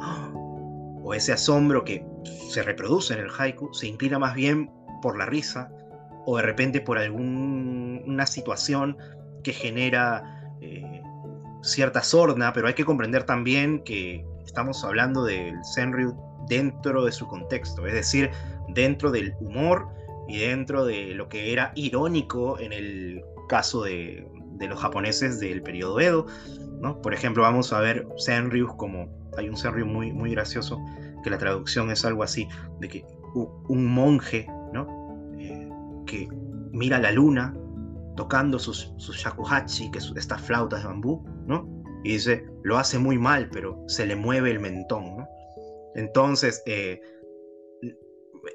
o 1.03 1.15
ese 1.15 1.33
asombro 1.33 1.85
que 1.85 2.05
se 2.51 2.63
reproduce 2.63 3.15
en 3.15 3.21
el 3.21 3.31
haiku, 3.31 3.73
se 3.73 3.87
inclina 3.87 4.19
más 4.19 4.35
bien 4.35 4.71
por 5.03 5.17
la 5.17 5.27
risa 5.27 5.71
o 6.25 6.37
de 6.37 6.43
repente 6.43 6.81
por 6.81 6.99
alguna 6.99 8.27
situación 8.27 8.97
que 9.45 9.53
genera 9.53 10.51
eh, 10.61 11.03
cierta 11.63 12.03
sorna, 12.03 12.53
pero 12.53 12.67
hay 12.67 12.75
que 12.75 12.85
comprender 12.85 13.25
también 13.25 13.83
que 13.85 14.25
estamos 14.45 14.85
hablando 14.85 15.25
del 15.25 15.55
Senryu 15.65 16.17
dentro 16.49 17.05
de 17.05 17.13
su 17.13 17.27
contexto, 17.27 17.87
es 17.87 17.95
decir, 17.95 18.31
dentro 18.69 19.11
del 19.11 19.35
humor 19.41 19.89
y 20.29 20.39
dentro 20.39 20.85
de 20.85 21.15
lo 21.15 21.29
que 21.29 21.53
era 21.53 21.73
irónico 21.77 22.59
en 22.59 22.73
el 22.73 23.25
caso 23.49 23.83
de, 23.85 24.27
los 24.61 24.81
japoneses 24.81 25.41
del 25.41 25.63
periodo 25.63 26.01
Edo. 26.01 26.27
¿no? 26.81 27.01
Por 27.01 27.15
ejemplo, 27.15 27.43
vamos 27.43 27.73
a 27.73 27.81
ver 27.81 28.07
Senryus 28.17 28.75
como, 28.75 29.09
hay 29.37 29.49
un 29.49 29.57
Senryu 29.57 29.87
muy, 29.87 30.13
muy 30.13 30.31
gracioso, 30.33 30.79
que 31.23 31.31
la 31.31 31.39
traducción 31.39 31.91
es 31.91 32.05
algo 32.05 32.23
así, 32.23 32.49
de 32.81 32.89
que 32.89 33.05
un 33.35 33.87
monje 33.87 34.47
¿no? 34.73 34.87
Eh, 35.39 35.71
que 36.07 36.29
mira 36.73 36.99
la 36.99 37.13
luna 37.13 37.55
tocando 38.17 38.59
sus, 38.59 38.93
sus 38.97 39.17
shakuhachi, 39.17 39.91
que 39.91 39.99
es 39.99 40.13
estas 40.17 40.41
flautas 40.41 40.83
de 40.83 40.89
bambú, 40.89 41.23
¿no? 41.47 41.69
Y 42.03 42.13
dice, 42.13 42.47
lo 42.63 42.79
hace 42.79 42.99
muy 42.99 43.19
mal, 43.19 43.49
pero 43.51 43.83
se 43.89 44.07
le 44.07 44.17
mueve 44.17 44.51
el 44.51 44.61
mentón, 44.61 45.17
¿no? 45.17 45.29
Entonces, 45.95 46.63
eh, 46.67 47.01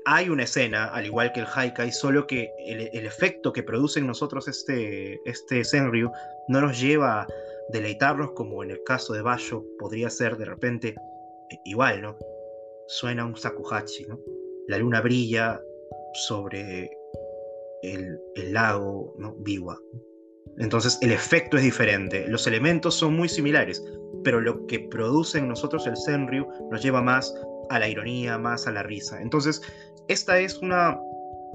hay 0.05 0.29
una 0.29 0.43
escena, 0.43 0.85
al 0.85 1.05
igual 1.05 1.31
que 1.33 1.41
el 1.41 1.47
haikai, 1.53 1.91
solo 1.91 2.27
que 2.27 2.51
el, 2.65 3.05
efecto 3.05 3.51
que 3.51 3.63
produce 3.63 3.99
en 3.99 4.07
nosotros 4.07 4.47
este, 4.47 5.19
este 5.25 5.63
Senryu 5.63 6.11
no 6.47 6.61
nos 6.61 6.79
lleva 6.79 7.21
a 7.21 7.27
deleitarnos 7.71 8.31
como 8.31 8.63
en 8.63 8.71
el 8.71 8.83
caso 8.83 9.13
de 9.13 9.21
Basho 9.21 9.65
podría 9.79 10.09
ser 10.09 10.37
de 10.37 10.45
repente 10.45 10.89
eh, 10.89 11.57
igual, 11.65 12.01
¿no? 12.01 12.17
Suena 12.87 13.25
un 13.25 13.35
sakuhachi, 13.35 14.05
¿no? 14.05 14.19
La 14.67 14.77
luna 14.77 15.01
brilla 15.01 15.61
sobre 16.13 16.89
el, 17.83 18.19
lago, 18.51 19.15
¿no? 19.17 19.35
Biwa. 19.39 19.79
Entonces 20.57 20.97
el 21.01 21.11
efecto 21.11 21.57
es 21.57 21.63
diferente, 21.63 22.27
los 22.27 22.45
elementos 22.45 22.95
son 22.95 23.15
muy 23.15 23.29
similares, 23.29 23.83
pero 24.23 24.41
lo 24.41 24.65
que 24.67 24.79
produce 24.79 25.37
en 25.39 25.47
nosotros 25.47 25.87
el 25.87 25.95
Senryu 25.95 26.45
nos 26.69 26.83
lleva 26.83 27.01
más 27.01 27.33
a 27.71 27.79
la 27.79 27.87
ironía, 27.87 28.37
más 28.37 28.67
a 28.67 28.71
la 28.71 28.83
risa. 28.83 29.21
Entonces, 29.21 29.61
esta 30.07 30.39
es 30.39 30.57
una 30.57 30.99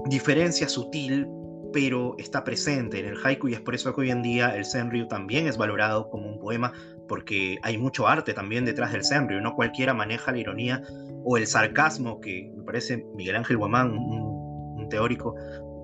diferencia 0.05 0.67
sutil, 0.67 1.27
pero 1.73 2.15
está 2.17 2.43
presente 2.43 2.99
en 2.99 3.05
el 3.07 3.17
haiku 3.23 3.49
y 3.49 3.53
es 3.53 3.61
por 3.61 3.75
eso 3.75 3.93
que 3.93 4.01
hoy 4.01 4.11
en 4.11 4.21
día 4.21 4.55
el 4.55 4.65
Senryu 4.65 5.07
también 5.07 5.47
es 5.47 5.57
valorado 5.57 6.09
como 6.09 6.27
un 6.29 6.39
poema, 6.39 6.73
porque 7.07 7.57
hay 7.61 7.77
mucho 7.77 8.07
arte 8.07 8.33
también 8.33 8.65
detrás 8.65 8.91
del 8.91 9.03
Senryu, 9.03 9.41
no 9.41 9.55
cualquiera 9.55 9.93
maneja 9.93 10.31
la 10.31 10.39
ironía 10.39 10.81
o 11.23 11.37
el 11.37 11.45
sarcasmo 11.45 12.19
que 12.21 12.51
me 12.55 12.63
parece 12.63 13.05
Miguel 13.15 13.35
Ángel 13.35 13.57
Guamán, 13.57 13.91
un, 13.91 14.87
teórico, 14.89 15.35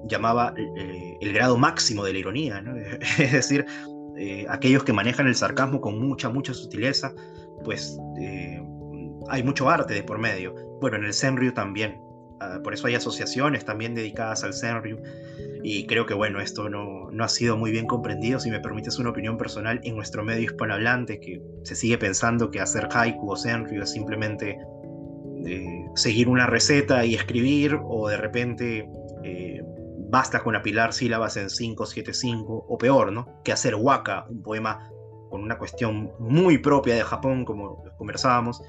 llamaba 0.07 0.53
eh, 0.55 1.17
el 1.19 1.33
grado 1.33 1.57
máximo 1.57 2.05
de 2.05 2.13
la 2.13 2.19
ironía, 2.19 2.63
es 3.19 3.33
decir, 3.33 3.65
eh, 4.15 4.45
aquellos 4.47 4.83
que 4.83 4.93
manejan 4.93 5.27
el 5.27 5.35
sarcasmo 5.35 5.81
con 5.81 5.99
mucha, 5.99 6.29
mucha 6.29 6.53
sutileza, 6.53 7.13
pues 7.65 7.97
eh, 8.21 8.61
hay 9.29 9.43
mucho 9.43 9.69
arte 9.69 9.93
de 9.93 10.03
por 10.03 10.19
medio. 10.19 10.53
Bueno, 10.81 10.97
en 10.97 11.05
el 11.05 11.13
Senryu 11.13 11.53
también. 11.53 11.99
Ah, 12.39 12.59
por 12.63 12.73
eso 12.73 12.87
hay 12.87 12.95
asociaciones 12.95 13.65
también 13.65 13.95
dedicadas 13.95 14.43
al 14.43 14.53
Senryu. 14.53 14.97
Y 15.63 15.85
creo 15.87 16.05
que, 16.05 16.13
bueno, 16.13 16.41
esto 16.41 16.69
no, 16.69 17.09
no 17.11 17.23
ha 17.23 17.29
sido 17.29 17.55
muy 17.55 17.71
bien 17.71 17.85
comprendido, 17.85 18.39
si 18.39 18.51
me 18.51 18.59
permites 18.59 18.99
una 18.99 19.11
opinión 19.11 19.37
personal, 19.37 19.79
en 19.83 19.95
nuestro 19.95 20.23
medio 20.23 20.43
hispanohablante, 20.43 21.19
que 21.19 21.41
se 21.63 21.75
sigue 21.75 21.97
pensando 21.97 22.51
que 22.51 22.59
hacer 22.59 22.89
haiku 22.91 23.31
o 23.31 23.35
Senryu 23.37 23.81
es 23.81 23.91
simplemente 23.91 24.57
eh, 25.45 25.85
seguir 25.95 26.27
una 26.27 26.47
receta 26.47 27.05
y 27.05 27.15
escribir, 27.15 27.79
o 27.81 28.09
de 28.09 28.17
repente 28.17 28.89
eh, 29.23 29.61
basta 30.09 30.43
con 30.43 30.55
apilar 30.55 30.93
sílabas 30.93 31.37
en 31.37 31.49
5, 31.49 31.85
7, 31.85 32.13
5, 32.13 32.65
o 32.67 32.77
peor, 32.77 33.11
¿no? 33.11 33.41
Que 33.43 33.53
hacer 33.53 33.75
waka, 33.75 34.25
un 34.29 34.43
poema 34.43 34.89
con 35.29 35.41
una 35.41 35.57
cuestión 35.57 36.11
muy 36.19 36.59
propia 36.59 36.93
de 36.93 37.01
Japón, 37.01 37.45
como 37.45 37.83
conversábamos, 37.97 38.61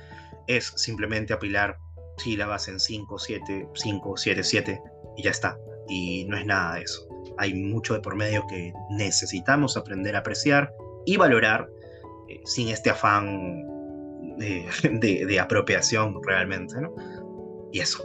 es 0.46 0.72
simplemente 0.76 1.33
apilar 1.33 1.76
sílabas 2.18 2.68
en 2.68 2.78
5, 2.78 3.18
7, 3.18 3.68
5, 3.74 4.16
7, 4.16 4.42
7 4.42 4.83
y 5.16 5.22
ya 5.22 5.30
está. 5.30 5.59
Y 5.88 6.24
no 6.26 6.37
es 6.37 6.46
nada 6.46 6.76
de 6.76 6.83
eso. 6.83 7.07
Hay 7.38 7.54
mucho 7.54 7.94
de 7.94 8.00
por 8.00 8.16
medio 8.16 8.46
que 8.48 8.72
necesitamos 8.90 9.76
aprender 9.76 10.16
a 10.16 10.20
apreciar 10.20 10.72
y 11.04 11.16
valorar 11.16 11.68
eh, 12.28 12.40
sin 12.44 12.68
este 12.68 12.90
afán 12.90 13.64
de, 14.38 15.40
apropiación 15.40 16.20
realmente, 16.22 16.80
¿no? 16.80 16.94
Y 17.72 17.80
eso. 17.80 18.04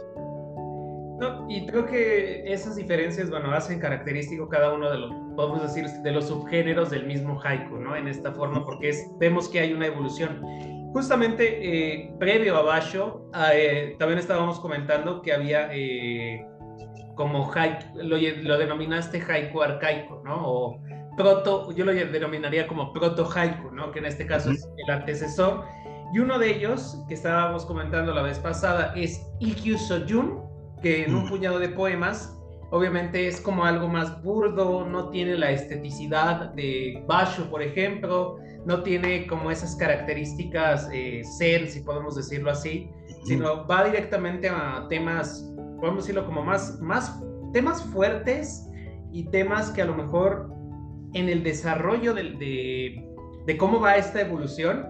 No, 1.18 1.46
y 1.50 1.66
creo 1.66 1.86
que 1.86 2.50
esas 2.50 2.76
diferencias, 2.76 3.28
bueno, 3.28 3.52
hacen 3.52 3.78
característico 3.78 4.48
cada 4.48 4.72
uno 4.72 4.90
de 4.90 4.98
los, 4.98 5.12
podemos 5.36 5.62
decir, 5.62 5.86
de 5.86 6.12
los 6.12 6.28
subgéneros 6.28 6.90
del 6.90 7.06
mismo 7.06 7.38
haiku, 7.42 7.76
¿no? 7.76 7.94
En 7.94 8.08
esta 8.08 8.32
forma, 8.32 8.64
porque 8.64 8.88
es, 8.88 9.06
vemos 9.18 9.48
que 9.48 9.60
hay 9.60 9.72
una 9.72 9.86
evolución. 9.86 10.40
Justamente 10.92 11.44
eh, 11.62 12.12
previo 12.18 12.56
a 12.56 12.62
Basho, 12.62 13.30
eh, 13.52 13.94
también 13.98 14.18
estábamos 14.18 14.58
comentando 14.58 15.22
que 15.22 15.32
había 15.32 15.68
eh, 15.72 16.44
como 17.14 17.48
haiku, 17.52 17.84
lo, 17.94 18.58
denominaste 18.58 19.22
haiku 19.22 19.62
arcaico, 19.62 20.20
¿no? 20.24 20.36
O 20.42 20.80
proto, 21.16 21.70
yo 21.72 21.84
lo 21.84 21.92
denominaría 21.92 22.66
como 22.66 22.92
proto 22.92 23.28
haiku, 23.32 23.70
¿no? 23.70 23.92
Que 23.92 24.00
en 24.00 24.06
este 24.06 24.26
caso 24.26 24.50
es 24.50 24.68
el 24.78 24.92
antecesor. 24.92 25.64
Y 26.12 26.18
uno 26.18 26.40
de 26.40 26.56
ellos, 26.56 26.98
que 27.06 27.14
estábamos 27.14 27.64
comentando 27.64 28.12
la 28.12 28.22
vez 28.22 28.40
pasada, 28.40 28.92
es 28.96 29.24
Ikkyu 29.38 29.78
Soyun, 29.78 30.40
que 30.82 31.04
en 31.04 31.14
un 31.14 31.28
puñado 31.28 31.60
de 31.60 31.68
poemas, 31.68 32.36
obviamente 32.70 33.28
es 33.28 33.40
como 33.40 33.64
algo 33.64 33.86
más 33.86 34.20
burdo, 34.24 34.84
no 34.86 35.10
tiene 35.10 35.36
la 35.36 35.52
esteticidad 35.52 36.52
de 36.54 37.04
Basho, 37.06 37.48
por 37.48 37.62
ejemplo, 37.62 38.38
no 38.66 38.82
tiene 38.82 39.26
como 39.26 39.50
esas 39.50 39.76
características 39.76 40.88
eh, 40.92 41.22
zen, 41.38 41.68
si 41.68 41.80
podemos 41.80 42.16
decirlo 42.16 42.50
así, 42.50 42.90
sino 43.24 43.66
va 43.66 43.84
directamente 43.84 44.48
a 44.48 44.86
temas, 44.88 45.50
podemos 45.78 46.04
decirlo 46.04 46.26
como 46.26 46.42
más, 46.42 46.78
más 46.80 47.20
temas 47.52 47.82
fuertes 47.84 48.68
y 49.12 49.24
temas 49.30 49.70
que 49.70 49.82
a 49.82 49.86
lo 49.86 49.94
mejor 49.94 50.52
en 51.14 51.28
el 51.28 51.42
desarrollo 51.42 52.14
de, 52.14 53.04
de, 53.46 53.56
cómo 53.56 53.80
va 53.80 53.96
esta 53.96 54.20
evolución 54.20 54.86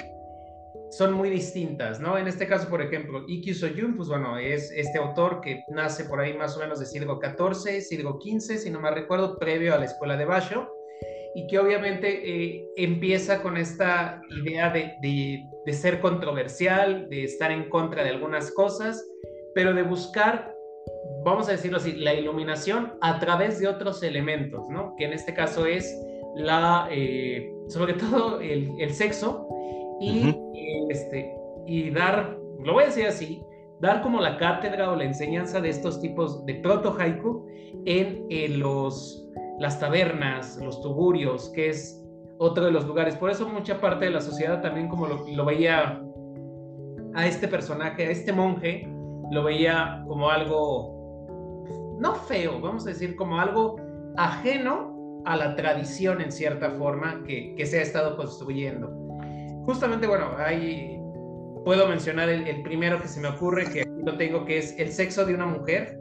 son 0.91 1.15
muy 1.15 1.31
distintas, 1.31 2.01
¿no? 2.01 2.19
En 2.19 2.27
este 2.27 2.47
caso, 2.49 2.69
por 2.69 2.83
ejemplo, 2.83 3.25
Ikkyu 3.27 3.55
Soyun, 3.55 3.97
pues 3.97 4.09
bueno, 4.09 4.37
es 4.37 4.73
este 4.73 4.99
autor 4.99 5.41
que 5.41 5.63
nace 5.71 6.05
por 6.05 6.21
ahí 6.21 6.37
más 6.37 6.57
o 6.57 6.61
menos 6.61 6.81
de 6.81 6.87
siglo 6.87 7.21
XIV, 7.23 7.81
siglo 7.81 8.19
XV, 8.21 8.59
si 8.59 8.71
no 8.71 8.81
me 8.81 8.91
recuerdo, 8.91 9.39
previo 9.39 9.73
a 9.73 9.79
la 9.79 9.85
escuela 9.85 10.17
de 10.17 10.25
Basho, 10.25 10.69
y 11.35 11.47
que 11.47 11.59
obviamente 11.59 12.09
eh, 12.25 12.67
empieza 12.77 13.43
con 13.43 13.57
esta 13.57 14.21
idea 14.31 14.71
de, 14.71 14.95
de, 15.01 15.73
ser 15.73 16.01
controversial, 16.01 17.09
de 17.09 17.25
estar 17.25 17.53
en 17.53 17.69
contra 17.69 18.03
de 18.03 18.11
algunas 18.11 18.51
cosas, 18.53 19.05
pero 19.55 19.73
de 19.73 19.83
buscar, 19.83 20.53
vamos 21.25 21.49
a 21.49 21.53
decirlo 21.53 21.77
así, 21.77 21.93
la 21.93 22.15
iluminación 22.15 22.95
a 23.01 23.21
través 23.21 23.61
de 23.61 23.69
otros 23.69 24.03
elementos, 24.03 24.69
¿no? 24.69 24.95
Que 24.99 25.05
en 25.05 25.13
este 25.13 25.33
caso 25.33 25.67
es 25.67 25.97
la, 26.35 26.89
eh, 26.91 27.53
sobre 27.69 27.95
todo 27.95 28.41
el, 28.41 28.69
el 28.81 28.93
sexo 28.93 29.47
y, 30.01 30.35
este, 30.89 31.33
y 31.67 31.91
dar, 31.91 32.39
lo 32.65 32.73
voy 32.73 32.85
a 32.85 32.87
decir 32.87 33.07
así, 33.07 33.43
dar 33.81 34.03
como 34.03 34.21
la 34.21 34.37
cátedra 34.37 34.91
o 34.91 34.97
la 34.97 35.05
enseñanza 35.05 35.61
de 35.61 35.71
estos 35.71 36.01
tipos 36.01 36.45
de 36.47 36.55
proto 36.57 36.97
haiku 36.99 37.47
en, 37.87 38.27
en 38.29 38.61
los 38.61 39.20
las 39.61 39.79
tabernas, 39.79 40.57
los 40.57 40.81
tugurios, 40.81 41.51
que 41.51 41.69
es 41.69 42.03
otro 42.39 42.65
de 42.65 42.73
los 42.73 42.87
lugares. 42.87 43.15
Por 43.15 43.31
eso 43.31 43.47
mucha 43.47 43.79
parte 43.79 44.07
de 44.07 44.11
la 44.11 44.23
sociedad 44.23 44.63
también 44.63 44.89
como 44.89 45.07
lo, 45.07 45.45
veía 45.45 46.03
a 47.15 47.27
este 47.27 47.47
personaje, 47.47 48.07
a 48.07 48.11
este 48.11 48.33
monje, 48.33 48.89
lo 49.31 49.45
veía 49.45 50.03
como 50.09 50.31
algo, 50.31 51.99
no 52.01 52.15
feo, 52.15 52.59
vamos 52.59 52.87
a 52.87 52.89
decir, 52.89 53.15
como 53.17 53.39
algo 53.39 53.77
ajeno 54.17 55.23
a 55.27 55.37
la 55.37 55.55
tradición 55.55 56.23
en 56.23 56.33
cierta 56.33 56.71
forma 56.71 57.23
que, 57.25 57.55
que 57.55 57.67
se 57.67 57.81
ha 57.81 57.83
estado 57.83 58.17
construyendo. 58.17 58.89
Justamente, 59.67 60.07
bueno, 60.07 60.31
ahí 60.39 60.99
puedo 61.67 61.87
mencionar 61.87 62.31
el, 62.31 62.63
primero 62.63 62.99
que 63.03 63.09
se 63.09 63.21
me 63.21 63.29
ocurre, 63.29 63.71
que 63.71 63.83
aquí 63.83 64.03
lo 64.07 64.17
tengo, 64.17 64.47
que 64.47 64.57
es 64.57 64.75
el 64.79 64.91
sexo 64.91 65.27
de 65.27 65.35
una 65.35 65.45
mujer. 65.45 66.01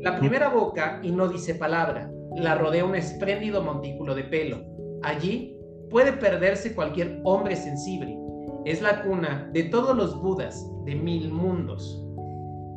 La 0.00 0.18
primera 0.18 0.48
boca 0.48 0.98
y 1.02 1.10
no 1.10 1.28
dice 1.28 1.54
palabra 1.54 2.10
la 2.36 2.54
rodea 2.54 2.84
un 2.84 2.94
espléndido 2.94 3.62
montículo 3.62 4.14
de 4.14 4.24
pelo. 4.24 4.62
Allí 5.02 5.56
puede 5.90 6.12
perderse 6.12 6.74
cualquier 6.74 7.20
hombre 7.24 7.56
sensible. 7.56 8.18
Es 8.64 8.82
la 8.82 9.02
cuna 9.02 9.48
de 9.52 9.64
todos 9.64 9.96
los 9.96 10.20
budas 10.20 10.66
de 10.84 10.94
mil 10.94 11.30
mundos. 11.30 12.02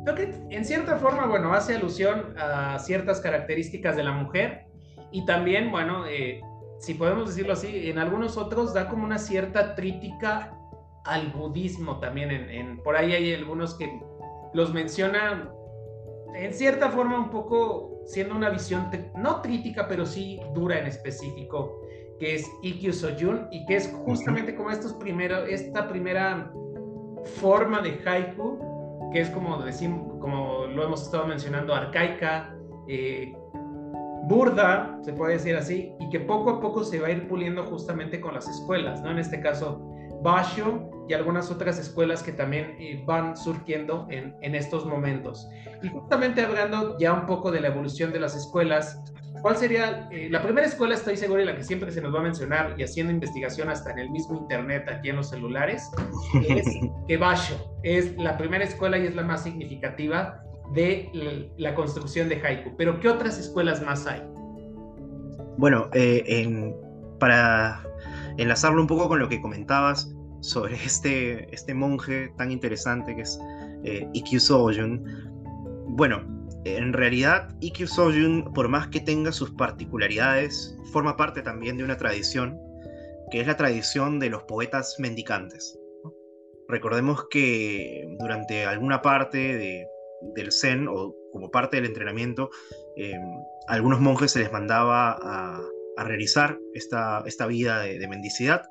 Creo 0.04 0.16
que 0.16 0.34
en 0.50 0.64
cierta 0.64 0.96
forma, 0.96 1.26
bueno, 1.26 1.52
hace 1.52 1.74
alusión 1.74 2.34
a 2.38 2.78
ciertas 2.78 3.20
características 3.20 3.96
de 3.96 4.04
la 4.04 4.12
mujer 4.12 4.66
y 5.12 5.26
también, 5.26 5.70
bueno, 5.70 6.06
eh, 6.06 6.40
si 6.78 6.94
podemos 6.94 7.28
decirlo 7.28 7.52
así, 7.52 7.90
en 7.90 7.98
algunos 7.98 8.36
otros 8.38 8.72
da 8.72 8.88
como 8.88 9.04
una 9.04 9.18
cierta 9.18 9.74
crítica 9.74 10.56
al 11.04 11.28
budismo 11.28 11.98
también. 11.98 12.30
En, 12.30 12.82
por 12.82 12.96
ahí 12.96 13.12
hay 13.12 13.34
algunos 13.34 13.74
que 13.74 14.00
los 14.54 14.72
mencionan 14.72 15.50
en 16.34 16.54
cierta 16.54 16.90
forma 16.90 17.18
un 17.18 17.30
poco 17.30 17.99
siendo 18.10 18.34
una 18.34 18.50
visión 18.50 18.90
no 19.14 19.40
crítica, 19.40 19.86
pero 19.88 20.04
sí 20.04 20.40
dura 20.52 20.78
en 20.78 20.86
específico, 20.86 21.80
que 22.18 22.34
es 22.34 22.50
Ikkyu 22.62 22.92
Soyun 22.92 23.46
y 23.52 23.64
que 23.66 23.76
es 23.76 23.92
justamente 24.04 24.54
como 24.54 24.70
estos 24.70 24.92
primero, 24.94 25.44
esta 25.44 25.88
primera 25.88 26.52
forma 27.40 27.80
de 27.80 28.00
haiku, 28.04 29.10
que 29.12 29.20
es 29.20 29.30
como 29.30 29.62
decimos, 29.62 30.18
como 30.20 30.66
lo 30.66 30.84
hemos 30.84 31.02
estado 31.02 31.26
mencionando, 31.26 31.72
arcaica, 31.72 32.54
eh, 32.88 33.32
burda, 34.24 34.98
se 35.02 35.12
puede 35.12 35.34
decir 35.34 35.56
así, 35.56 35.94
y 36.00 36.08
que 36.08 36.20
poco 36.20 36.50
a 36.50 36.60
poco 36.60 36.82
se 36.82 36.98
va 36.98 37.08
a 37.08 37.10
ir 37.12 37.28
puliendo 37.28 37.64
justamente 37.66 38.20
con 38.20 38.34
las 38.34 38.48
escuelas, 38.48 39.02
¿no? 39.02 39.10
En 39.12 39.18
este 39.18 39.40
caso, 39.40 39.80
Basho 40.22 40.90
y 41.10 41.12
algunas 41.12 41.50
otras 41.50 41.76
escuelas 41.76 42.22
que 42.22 42.30
también 42.30 42.76
eh, 42.78 43.02
van 43.04 43.36
surgiendo 43.36 44.06
en, 44.10 44.36
en, 44.42 44.54
estos 44.54 44.86
momentos. 44.86 45.48
Y 45.82 45.88
justamente 45.88 46.40
hablando 46.40 46.96
ya 47.00 47.12
un 47.12 47.26
poco 47.26 47.50
de 47.50 47.60
la 47.60 47.66
evolución 47.66 48.12
de 48.12 48.20
las 48.20 48.36
escuelas, 48.36 48.96
¿Cuál 49.42 49.56
sería 49.56 50.08
eh, 50.10 50.28
la 50.28 50.42
primera 50.42 50.66
escuela? 50.66 50.94
Estoy 50.94 51.16
seguro 51.16 51.40
y 51.40 51.46
la 51.46 51.56
que 51.56 51.62
siempre 51.62 51.90
se 51.92 52.02
nos 52.02 52.14
va 52.14 52.18
a 52.18 52.22
mencionar 52.22 52.74
y 52.76 52.82
haciendo 52.82 53.12
investigación 53.12 53.70
hasta 53.70 53.90
en 53.92 54.00
el 54.00 54.10
mismo 54.10 54.36
internet 54.36 54.86
aquí 54.90 55.08
en 55.08 55.16
los 55.16 55.30
celulares 55.30 55.88
es 56.46 56.66
Kebasho. 57.08 57.78
Es 57.82 58.14
la 58.18 58.36
primera 58.36 58.64
escuela 58.64 58.98
y 58.98 59.06
es 59.06 59.14
la 59.14 59.22
más 59.22 59.44
significativa 59.44 60.42
de 60.74 61.50
la 61.56 61.74
construcción 61.74 62.28
de 62.28 62.36
haiku. 62.44 62.76
Pero 62.76 63.00
¿qué 63.00 63.08
otras 63.08 63.38
escuelas 63.38 63.80
más 63.82 64.06
hay? 64.06 64.20
Bueno, 65.56 65.88
eh, 65.94 66.74
para 67.18 67.82
enlazarlo 68.36 68.82
un 68.82 68.88
poco 68.88 69.08
con 69.08 69.20
lo 69.20 69.28
que 69.28 69.40
comentabas 69.40 70.12
sobre 70.40 70.74
este, 70.74 71.52
este 71.54 71.74
monje 71.74 72.32
tan 72.36 72.50
interesante 72.50 73.14
que 73.14 73.22
es 73.22 73.38
eh, 73.84 74.08
Ikkyu 74.12 74.40
Sojun, 74.40 75.04
bueno, 75.96 76.22
en 76.64 76.92
realidad, 76.92 77.48
Ikkyu 77.60 77.86
Sojun, 77.86 78.52
por 78.54 78.68
más 78.68 78.88
que 78.88 79.00
tenga 79.00 79.32
sus 79.32 79.50
particularidades, 79.52 80.76
forma 80.92 81.16
parte 81.16 81.42
también 81.42 81.78
de 81.78 81.84
una 81.84 81.96
tradición, 81.96 82.58
que 83.30 83.40
es 83.40 83.46
la 83.46 83.56
tradición 83.56 84.18
de 84.18 84.30
los 84.30 84.42
poetas 84.42 84.96
mendicantes. 84.98 85.78
Recordemos 86.68 87.26
que 87.30 88.06
durante 88.18 88.64
alguna 88.64 89.02
parte 89.02 89.86
del 90.34 90.52
Zen, 90.52 90.86
o 90.88 91.14
como 91.32 91.50
parte 91.50 91.76
del 91.76 91.86
entrenamiento, 91.86 92.50
eh, 92.96 93.14
a 93.68 93.74
algunos 93.74 94.00
monjes 94.00 94.32
se 94.32 94.40
les 94.40 94.52
mandaba 94.52 95.18
a, 95.20 95.60
realizar 96.02 96.58
esta, 96.72 97.22
esta 97.26 97.46
vida 97.46 97.80
de, 97.80 98.08
mendicidad, 98.08 98.62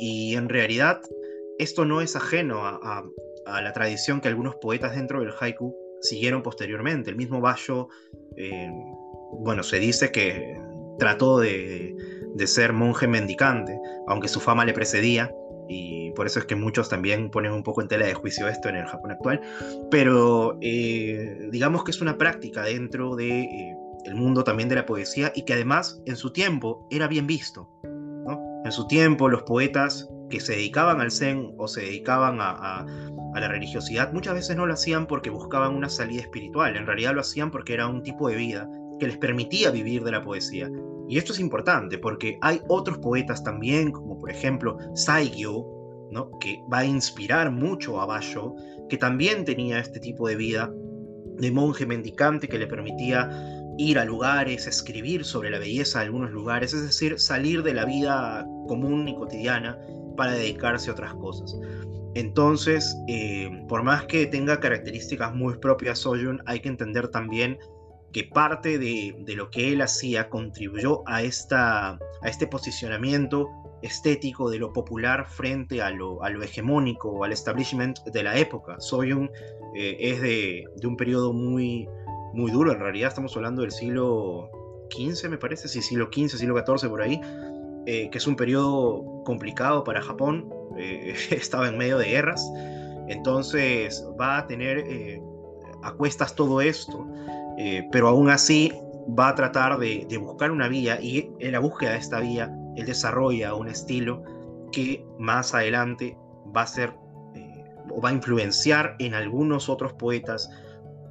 y 0.00 0.34
en 0.34 0.48
realidad 0.48 1.00
esto 1.58 1.84
no 1.84 2.00
es 2.00 2.16
ajeno 2.16 2.64
a, 2.64 3.04
la 3.46 3.72
tradición 3.72 4.20
que 4.20 4.28
algunos 4.28 4.56
poetas 4.56 4.94
dentro 4.94 5.20
del 5.20 5.32
haiku 5.38 5.76
siguieron 6.00 6.42
posteriormente. 6.42 7.10
El 7.10 7.16
mismo 7.16 7.40
Bayo, 7.40 7.88
eh, 8.36 8.70
bueno, 9.40 9.62
se 9.62 9.78
dice 9.78 10.10
que 10.10 10.58
trató 10.98 11.38
de, 11.38 11.94
ser 12.46 12.72
monje 12.72 13.06
mendicante, 13.06 13.78
aunque 14.06 14.28
su 14.28 14.40
fama 14.40 14.64
le 14.64 14.72
precedía, 14.72 15.34
y 15.68 16.12
por 16.12 16.26
eso 16.26 16.38
es 16.38 16.46
que 16.46 16.56
muchos 16.56 16.88
también 16.88 17.30
ponen 17.30 17.52
un 17.52 17.62
poco 17.62 17.82
en 17.82 17.88
tela 17.88 18.06
de 18.06 18.14
juicio 18.14 18.48
esto 18.48 18.68
en 18.68 18.76
el 18.76 18.86
Japón 18.86 19.10
actual, 19.10 19.40
pero 19.90 20.56
eh, 20.62 21.48
digamos 21.50 21.84
que 21.84 21.90
es 21.90 22.00
una 22.00 22.16
práctica 22.16 22.62
dentro 22.62 23.16
del 23.16 23.28
de, 23.28 23.72
eh, 24.06 24.14
mundo 24.14 24.44
también 24.44 24.68
de 24.68 24.76
la 24.76 24.86
poesía 24.86 25.32
y 25.34 25.44
que 25.44 25.52
además 25.52 26.00
en 26.06 26.16
su 26.16 26.32
tiempo 26.32 26.86
era 26.90 27.08
bien 27.08 27.26
visto. 27.26 27.68
En 28.64 28.72
su 28.72 28.86
tiempo 28.86 29.28
los 29.28 29.42
poetas 29.44 30.08
que 30.28 30.40
se 30.40 30.52
dedicaban 30.52 31.00
al 31.00 31.10
zen 31.10 31.54
o 31.56 31.66
se 31.66 31.80
dedicaban 31.80 32.38
a, 32.40 32.86
la 33.34 33.48
religiosidad, 33.48 34.12
muchas 34.12 34.34
veces 34.34 34.56
no 34.56 34.66
lo 34.66 34.74
hacían 34.74 35.06
porque 35.06 35.30
buscaban 35.30 35.74
una 35.74 35.88
salida 35.88 36.22
espiritual, 36.22 36.76
en 36.76 36.86
realidad 36.86 37.14
lo 37.14 37.20
hacían 37.20 37.50
porque 37.50 37.74
era 37.74 37.86
un 37.86 38.02
tipo 38.02 38.28
de 38.28 38.36
vida 38.36 38.68
que 38.98 39.06
les 39.06 39.16
permitía 39.16 39.70
vivir 39.70 40.04
de 40.04 40.10
la 40.10 40.22
poesía. 40.22 40.68
Y 41.08 41.16
esto 41.16 41.32
es 41.32 41.40
importante 41.40 41.96
porque 41.96 42.38
hay 42.42 42.60
otros 42.68 42.98
poetas 42.98 43.42
también, 43.42 43.92
como 43.92 44.18
por 44.18 44.30
ejemplo 44.30 44.76
Saigyo, 44.94 45.64
¿no? 46.10 46.30
que 46.38 46.60
va 46.72 46.78
a 46.78 46.84
inspirar 46.84 47.50
mucho 47.50 48.00
a 48.00 48.06
Basho, 48.06 48.54
que 48.88 48.98
también 48.98 49.44
tenía 49.44 49.78
este 49.78 50.00
tipo 50.00 50.28
de 50.28 50.36
vida 50.36 50.70
de 51.38 51.50
monje 51.50 51.86
mendicante 51.86 52.48
que 52.48 52.58
le 52.58 52.66
permitía 52.66 53.28
ir 53.80 53.98
a 53.98 54.04
lugares, 54.04 54.66
escribir 54.66 55.24
sobre 55.24 55.50
la 55.50 55.58
belleza 55.58 56.00
de 56.00 56.06
algunos 56.06 56.30
lugares, 56.30 56.74
es 56.74 56.82
decir, 56.82 57.18
salir 57.18 57.62
de 57.62 57.72
la 57.72 57.86
vida 57.86 58.46
común 58.68 59.08
y 59.08 59.14
cotidiana 59.14 59.78
para 60.16 60.32
dedicarse 60.32 60.90
a 60.90 60.92
otras 60.92 61.14
cosas. 61.14 61.56
Entonces, 62.14 62.94
eh, 63.08 63.48
por 63.68 63.82
más 63.82 64.04
que 64.04 64.26
tenga 64.26 64.60
características 64.60 65.34
muy 65.34 65.56
propias 65.58 66.00
Soyun, 66.00 66.42
hay 66.44 66.60
que 66.60 66.68
entender 66.68 67.08
también 67.08 67.58
que 68.12 68.24
parte 68.24 68.78
de, 68.78 69.14
lo 69.34 69.50
que 69.50 69.72
él 69.72 69.80
hacía 69.80 70.28
contribuyó 70.28 71.02
a, 71.06 71.22
esta, 71.22 71.92
a 71.92 72.28
este 72.28 72.46
posicionamiento 72.46 73.48
estético 73.82 74.50
de 74.50 74.58
lo 74.58 74.72
popular 74.74 75.26
frente 75.26 75.80
a 75.80 75.90
lo, 75.90 76.22
a 76.22 76.28
lo 76.28 76.42
hegemónico 76.42 77.24
al 77.24 77.32
establishment 77.32 77.98
de 78.04 78.22
la 78.22 78.36
época. 78.36 78.78
Soyun 78.78 79.30
eh, 79.74 79.96
es 80.00 80.20
de, 80.20 80.64
un 80.84 80.96
periodo 80.96 81.32
muy, 81.32 81.88
muy 82.32 82.50
duro, 82.50 82.72
en 82.72 82.80
realidad 82.80 83.08
estamos 83.08 83.36
hablando 83.36 83.62
del 83.62 83.72
siglo 83.72 84.50
XV, 84.90 85.28
me 85.28 85.38
parece, 85.38 85.68
sí, 85.68 85.82
siglo 85.82 86.08
XV, 86.12 86.38
siglo 86.38 86.56
XIV 86.56 86.88
por 86.88 87.02
ahí, 87.02 87.20
eh, 87.86 88.08
que 88.10 88.18
es 88.18 88.26
un 88.26 88.36
periodo 88.36 89.22
complicado 89.24 89.84
para 89.84 90.00
Japón, 90.00 90.48
eh, 90.76 91.14
estaba 91.30 91.68
en 91.68 91.78
medio 91.78 91.98
de 91.98 92.06
guerras, 92.06 92.50
entonces 93.08 94.06
va 94.20 94.38
a 94.38 94.46
tener 94.46 94.78
eh, 94.78 95.20
a 95.82 95.92
cuestas 95.92 96.34
todo 96.34 96.60
esto, 96.60 97.06
eh, 97.58 97.86
pero 97.90 98.08
aún 98.08 98.30
así 98.30 98.72
va 99.18 99.30
a 99.30 99.34
tratar 99.34 99.78
de, 99.78 100.06
buscar 100.18 100.50
una 100.50 100.68
vía 100.68 101.00
y 101.00 101.30
en 101.40 101.52
la 101.52 101.58
búsqueda 101.58 101.92
de 101.92 101.98
esta 101.98 102.20
vía 102.20 102.54
él 102.76 102.86
desarrolla 102.86 103.54
un 103.54 103.68
estilo 103.68 104.22
que 104.72 105.04
más 105.18 105.54
adelante 105.54 106.16
va 106.56 106.62
a 106.62 106.66
ser 106.66 106.92
o 107.92 108.00
va 108.00 108.10
a 108.10 108.12
influenciar 108.12 108.94
en 109.00 109.14
algunos 109.14 109.68
otros 109.68 109.92
poetas 109.94 110.48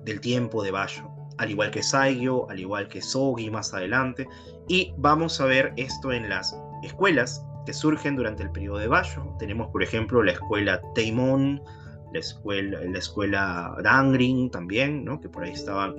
del 0.06 0.20
tiempo 0.22 0.64
de 0.64 0.72
Bayo, 0.72 1.10
al 1.38 1.52
igual 1.52 1.72
que 1.72 1.84
Saigyo, 1.84 2.50
al 2.50 2.60
igual 2.60 2.88
que 2.88 3.02
Sogi 3.02 3.50
más 3.50 3.74
adelante, 3.74 4.28
y 4.68 4.94
vamos 4.98 5.40
a 5.42 5.46
ver 5.46 5.74
esto 5.78 6.12
en 6.12 6.30
las 6.30 6.56
escuelas 6.84 7.44
que 7.66 7.74
surgen 7.74 8.16
durante 8.16 8.44
el 8.44 8.52
periodo 8.52 8.78
de 8.78 8.88
Bayo. 8.88 9.36
Tenemos, 9.40 9.70
por 9.70 9.84
ejemplo, 9.84 10.24
la 10.24 10.32
escuela 10.32 10.82
Teimon, 10.96 11.62
la 12.14 12.20
escuela, 12.20 12.80
la 12.84 12.98
escuela 12.98 13.76
Dangrin 13.84 14.50
también, 14.50 15.06
¿no? 15.06 15.20
que 15.20 15.30
por 15.30 15.44
ahí 15.44 15.52
estaban 15.52 15.96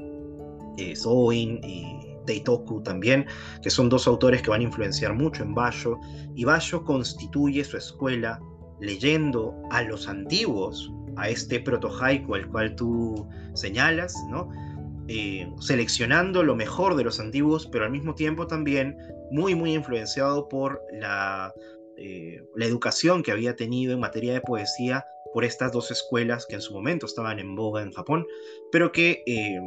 eh, 0.76 0.96
Soin 0.96 1.60
y 1.62 2.16
Teitoku 2.26 2.82
también, 2.82 3.26
que 3.62 3.70
son 3.70 3.88
dos 3.88 4.06
autores 4.06 4.42
que 4.42 4.50
van 4.50 4.60
a 4.60 4.64
influenciar 4.64 5.14
mucho 5.14 5.42
en 5.42 5.54
Bayo. 5.54 5.98
Y 6.34 6.44
Bayo 6.44 6.84
constituye 6.84 7.64
su 7.64 7.76
escuela 7.76 8.40
leyendo 8.80 9.54
a 9.70 9.82
los 9.82 10.08
antiguos, 10.08 10.92
a 11.16 11.28
este 11.28 11.60
proto-haiku 11.60 12.34
al 12.34 12.48
cual 12.48 12.74
tú 12.76 13.28
señalas, 13.54 14.14
¿no? 14.30 14.50
Eh, 15.08 15.48
seleccionando 15.60 16.42
lo 16.42 16.54
mejor 16.54 16.94
de 16.94 17.04
los 17.04 17.18
antiguos, 17.18 17.66
pero 17.66 17.84
al 17.84 17.90
mismo 17.90 18.14
tiempo 18.14 18.46
también 18.46 18.96
muy, 19.30 19.54
muy 19.54 19.74
influenciado 19.74 20.48
por 20.48 20.80
la, 20.92 21.52
eh, 21.96 22.42
la 22.54 22.64
educación 22.64 23.22
que 23.22 23.32
había 23.32 23.56
tenido 23.56 23.92
en 23.92 24.00
materia 24.00 24.32
de 24.32 24.40
poesía 24.40 25.04
por 25.32 25.44
estas 25.44 25.72
dos 25.72 25.90
escuelas 25.90 26.46
que 26.46 26.54
en 26.54 26.60
su 26.60 26.72
momento 26.72 27.06
estaban 27.06 27.38
en 27.38 27.54
boga 27.54 27.82
en 27.82 27.92
Japón, 27.92 28.26
pero 28.70 28.92
que 28.92 29.22
eh, 29.26 29.60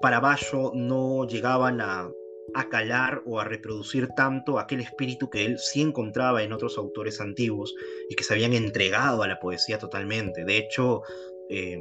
para 0.00 0.20
Basho 0.20 0.72
no 0.74 1.26
llegaban 1.26 1.80
a, 1.80 2.08
a 2.54 2.68
calar 2.68 3.22
o 3.24 3.40
a 3.40 3.44
reproducir 3.44 4.08
tanto 4.16 4.58
aquel 4.58 4.80
espíritu 4.80 5.30
que 5.30 5.44
él 5.44 5.58
sí 5.58 5.80
encontraba 5.80 6.42
en 6.42 6.52
otros 6.52 6.76
autores 6.78 7.20
antiguos 7.20 7.74
y 8.10 8.14
que 8.14 8.24
se 8.24 8.34
habían 8.34 8.52
entregado 8.52 9.22
a 9.22 9.28
la 9.28 9.38
poesía 9.38 9.78
totalmente. 9.78 10.44
De 10.44 10.58
hecho, 10.58 11.02
eh, 11.48 11.78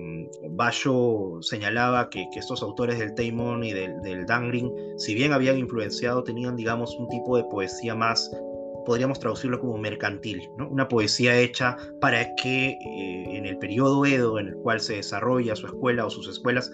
señalaba 1.41 2.10
que, 2.10 2.28
estos 2.36 2.62
autores 2.62 3.00
del 3.00 3.15
Taimon 3.15 3.63
y 3.63 3.74
del, 3.74 4.02
del 4.02 4.26
si 4.97 5.13
bien 5.13 5.34
habían 5.34 5.58
influenciado, 5.58 6.24
tenían, 6.24 6.56
digamos, 6.56 6.95
un 6.95 7.08
tipo 7.10 7.38
de 7.38 7.43
poesía 7.45 7.95
más, 7.95 8.30
podríamos 8.86 9.19
traducirlo 9.19 9.60
como 9.60 9.78
mercantil, 9.78 10.41
¿no? 10.58 10.67
una 10.69 10.88
poesía 10.88 11.38
hecha 11.38 11.78
para 12.00 12.36
que 12.36 12.69
eh, 12.71 13.38
en 13.38 13.45
el 13.45 13.58
periodo 13.58 14.06
Edo 14.06 14.39
en 14.39 14.50
el 14.50 14.56
cual 14.56 14.80
se 14.80 14.95
desarrolla 14.95 15.56
su 15.56 15.67
escuela 15.67 16.06
o 16.06 16.10
sus 16.10 16.28
escuelas 16.28 16.71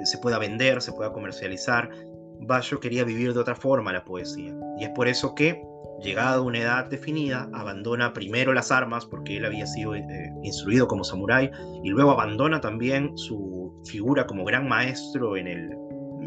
eh, 0.00 0.06
se 0.06 0.18
pueda 0.18 0.38
vender, 0.38 0.80
se 0.82 0.92
pueda 0.92 1.12
comercializar. 1.12 1.90
Bayo 2.46 2.80
quería 2.80 3.04
vivir 3.04 3.32
de 3.34 3.40
otra 3.40 3.54
forma 3.54 3.92
la 3.92 4.04
poesía. 4.04 4.54
Y 4.78 4.84
es 4.84 4.90
por 4.90 5.08
eso 5.08 5.34
que 5.34 5.62
llegada 6.02 6.36
a 6.36 6.40
una 6.40 6.58
edad 6.58 6.86
definida, 6.86 7.48
abandona 7.52 8.12
primero 8.12 8.52
las 8.52 8.70
armas 8.70 9.06
porque 9.06 9.36
él 9.36 9.44
había 9.44 9.66
sido 9.66 9.94
eh, 9.94 10.02
instruido 10.42 10.88
como 10.88 11.04
samurái 11.04 11.50
y 11.82 11.90
luego 11.90 12.10
abandona 12.10 12.60
también 12.60 13.16
su 13.16 13.72
figura 13.84 14.26
como 14.26 14.44
gran 14.44 14.68
maestro 14.68 15.36
en 15.36 15.46
el, 15.46 15.70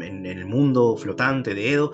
en, 0.00 0.26
el 0.26 0.46
mundo 0.46 0.96
flotante 0.96 1.54
de 1.54 1.72
Edo 1.72 1.92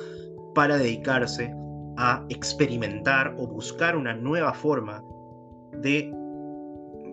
para 0.55 0.79
dedicarse 0.79 1.53
a 1.97 2.25
experimentar 2.29 3.35
o 3.39 3.47
buscar 3.47 3.97
una 3.97 4.15
nueva 4.15 4.55
forma 4.55 5.03
de 5.79 6.13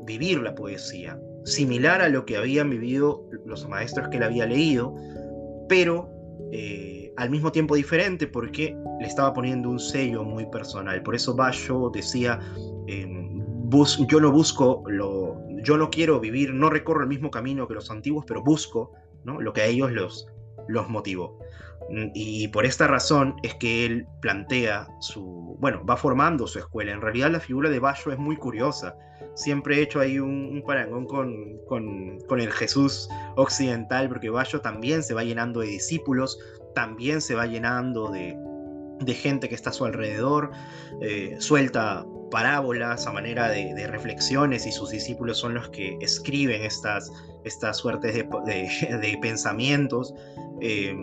vivir 0.03 0.39
la 0.41 0.55
poesía, 0.55 1.19
similar 1.45 2.01
a 2.01 2.09
lo 2.09 2.25
que 2.25 2.37
habían 2.37 2.69
vivido 2.69 3.25
los 3.45 3.67
maestros 3.67 4.07
que 4.09 4.17
él 4.17 4.23
había 4.23 4.45
leído, 4.45 4.93
pero 5.67 6.09
eh, 6.51 7.13
al 7.17 7.29
mismo 7.29 7.51
tiempo 7.51 7.75
diferente 7.75 8.27
porque 8.27 8.75
le 8.99 9.07
estaba 9.07 9.33
poniendo 9.33 9.69
un 9.69 9.79
sello 9.79 10.23
muy 10.23 10.45
personal. 10.47 11.01
Por 11.03 11.15
eso 11.15 11.35
Bayo 11.35 11.89
decía, 11.93 12.39
em, 12.87 13.43
yo 14.07 14.19
no 14.19 14.31
busco, 14.31 14.83
lo, 14.87 15.37
yo 15.63 15.77
no 15.77 15.89
quiero 15.89 16.19
vivir, 16.19 16.53
no 16.53 16.69
recorro 16.69 17.01
el 17.01 17.07
mismo 17.07 17.29
camino 17.29 17.67
que 17.67 17.75
los 17.75 17.91
antiguos, 17.91 18.25
pero 18.27 18.43
busco 18.43 18.93
¿no? 19.23 19.39
lo 19.39 19.53
que 19.53 19.61
a 19.61 19.65
ellos 19.65 19.91
los, 19.91 20.27
los 20.67 20.89
motivó. 20.89 21.39
Mm, 21.89 22.07
y 22.13 22.47
por 22.49 22.65
esta 22.65 22.87
razón 22.87 23.35
es 23.43 23.55
que 23.55 23.85
él 23.85 24.07
plantea 24.21 24.87
su, 24.99 25.55
bueno, 25.59 25.83
va 25.85 25.97
formando 25.97 26.47
su 26.47 26.59
escuela. 26.59 26.91
En 26.91 27.01
realidad 27.01 27.31
la 27.31 27.39
figura 27.39 27.69
de 27.69 27.79
Bayo 27.79 28.11
es 28.11 28.17
muy 28.17 28.35
curiosa. 28.35 28.95
Siempre 29.35 29.77
he 29.77 29.81
hecho 29.81 29.99
ahí 29.99 30.19
un, 30.19 30.63
parangón 30.65 31.05
con, 31.05 31.57
con, 31.67 32.19
con, 32.27 32.39
el 32.39 32.51
Jesús 32.51 33.09
occidental, 33.35 34.09
porque 34.09 34.29
Bayo 34.29 34.61
también 34.61 35.03
se 35.03 35.13
va 35.13 35.23
llenando 35.23 35.61
de 35.61 35.67
discípulos, 35.67 36.37
también 36.75 37.21
se 37.21 37.35
va 37.35 37.45
llenando 37.45 38.11
de, 38.11 38.37
gente 39.13 39.49
que 39.49 39.55
está 39.55 39.69
a 39.69 39.73
su 39.73 39.85
alrededor, 39.85 40.51
eh, 41.01 41.35
suelta 41.39 42.05
parábolas 42.29 43.07
a 43.07 43.11
manera 43.11 43.49
de, 43.49 43.87
reflexiones 43.87 44.65
y 44.65 44.71
sus 44.71 44.91
discípulos 44.91 45.37
son 45.37 45.53
los 45.53 45.69
que 45.69 45.97
escriben 46.01 46.63
estas, 46.63 47.11
estas 47.43 47.77
suertes 47.77 48.13
de, 48.13 49.17
pensamientos 49.21 50.13
eh, 50.61 50.95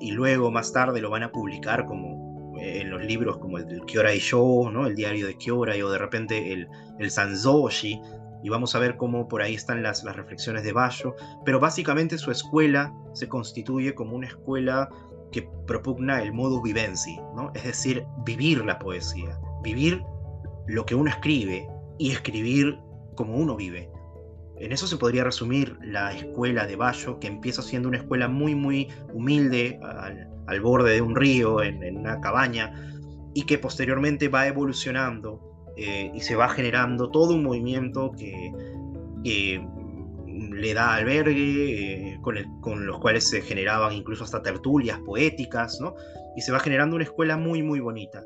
y 0.00 0.10
luego 0.12 0.50
más 0.50 0.72
tarde 0.72 1.00
lo 1.00 1.10
van 1.10 1.22
a 1.22 1.32
publicar 1.32 1.86
como 1.86 2.56
eh, 2.58 2.80
en 2.80 2.90
los 2.90 3.04
libros 3.04 3.38
como 3.38 3.58
el 3.58 3.66
del 3.66 3.84
Kiora 3.84 4.14
y 4.14 4.20
Yo, 4.20 4.70
¿no? 4.72 4.86
el 4.86 4.96
diario 4.96 5.26
de 5.26 5.36
Kiora 5.36 5.74
o 5.84 5.90
de 5.90 5.98
repente 5.98 6.52
el, 6.52 6.68
el 6.98 7.10
Sanzoshi, 7.10 8.00
y 8.42 8.48
vamos 8.48 8.74
a 8.74 8.78
ver 8.78 8.96
cómo 8.96 9.28
por 9.28 9.42
ahí 9.42 9.54
están 9.54 9.82
las, 9.82 10.02
las 10.04 10.16
reflexiones 10.16 10.62
de 10.62 10.72
Bayo, 10.72 11.14
pero 11.44 11.60
básicamente 11.60 12.18
su 12.18 12.30
escuela 12.30 12.92
se 13.12 13.28
constituye 13.28 13.94
como 13.94 14.16
una 14.16 14.28
escuela 14.28 14.88
que 15.32 15.48
propugna 15.66 16.22
el 16.22 16.32
modus 16.32 16.62
vivendi, 16.62 17.16
¿no? 17.36 17.52
es 17.54 17.64
decir, 17.64 18.04
vivir 18.24 18.64
la 18.64 18.78
poesía, 18.78 19.38
vivir 19.62 20.02
lo 20.66 20.86
que 20.86 20.94
uno 20.94 21.10
escribe 21.10 21.66
y 21.98 22.10
escribir 22.12 22.78
como 23.14 23.36
uno 23.36 23.56
vive. 23.56 23.90
En 24.60 24.72
eso 24.72 24.86
se 24.86 24.98
podría 24.98 25.24
resumir 25.24 25.76
la 25.82 26.12
escuela 26.12 26.66
de 26.66 26.76
Bayo, 26.76 27.18
que 27.18 27.28
empieza 27.28 27.62
siendo 27.62 27.88
una 27.88 27.96
escuela 27.96 28.28
muy, 28.28 28.54
muy 28.54 28.88
humilde, 29.12 29.80
al, 29.82 30.60
borde 30.60 30.94
de 30.94 31.00
un 31.00 31.16
río, 31.16 31.62
en, 31.62 31.96
una 31.96 32.20
cabaña, 32.20 32.74
y 33.32 33.44
que 33.44 33.58
posteriormente 33.58 34.28
va 34.28 34.46
evolucionando 34.46 35.40
eh, 35.76 36.10
y 36.14 36.20
se 36.20 36.36
va 36.36 36.48
generando 36.48 37.10
todo 37.10 37.34
un 37.34 37.42
movimiento 37.42 38.12
que, 38.12 38.52
le 40.26 40.74
da 40.74 40.94
albergue, 40.94 42.12
eh, 42.12 42.18
con, 42.20 42.36
con, 42.60 42.86
los 42.86 42.98
cuales 43.00 43.24
se 43.24 43.40
generaban 43.40 43.92
incluso 43.92 44.24
hasta 44.24 44.42
tertulias 44.42 44.98
poéticas, 45.00 45.80
¿no? 45.80 45.94
Y 46.36 46.42
se 46.42 46.52
va 46.52 46.60
generando 46.60 46.96
una 46.96 47.04
escuela 47.04 47.36
muy, 47.36 47.62
muy 47.62 47.80
bonita. 47.80 48.24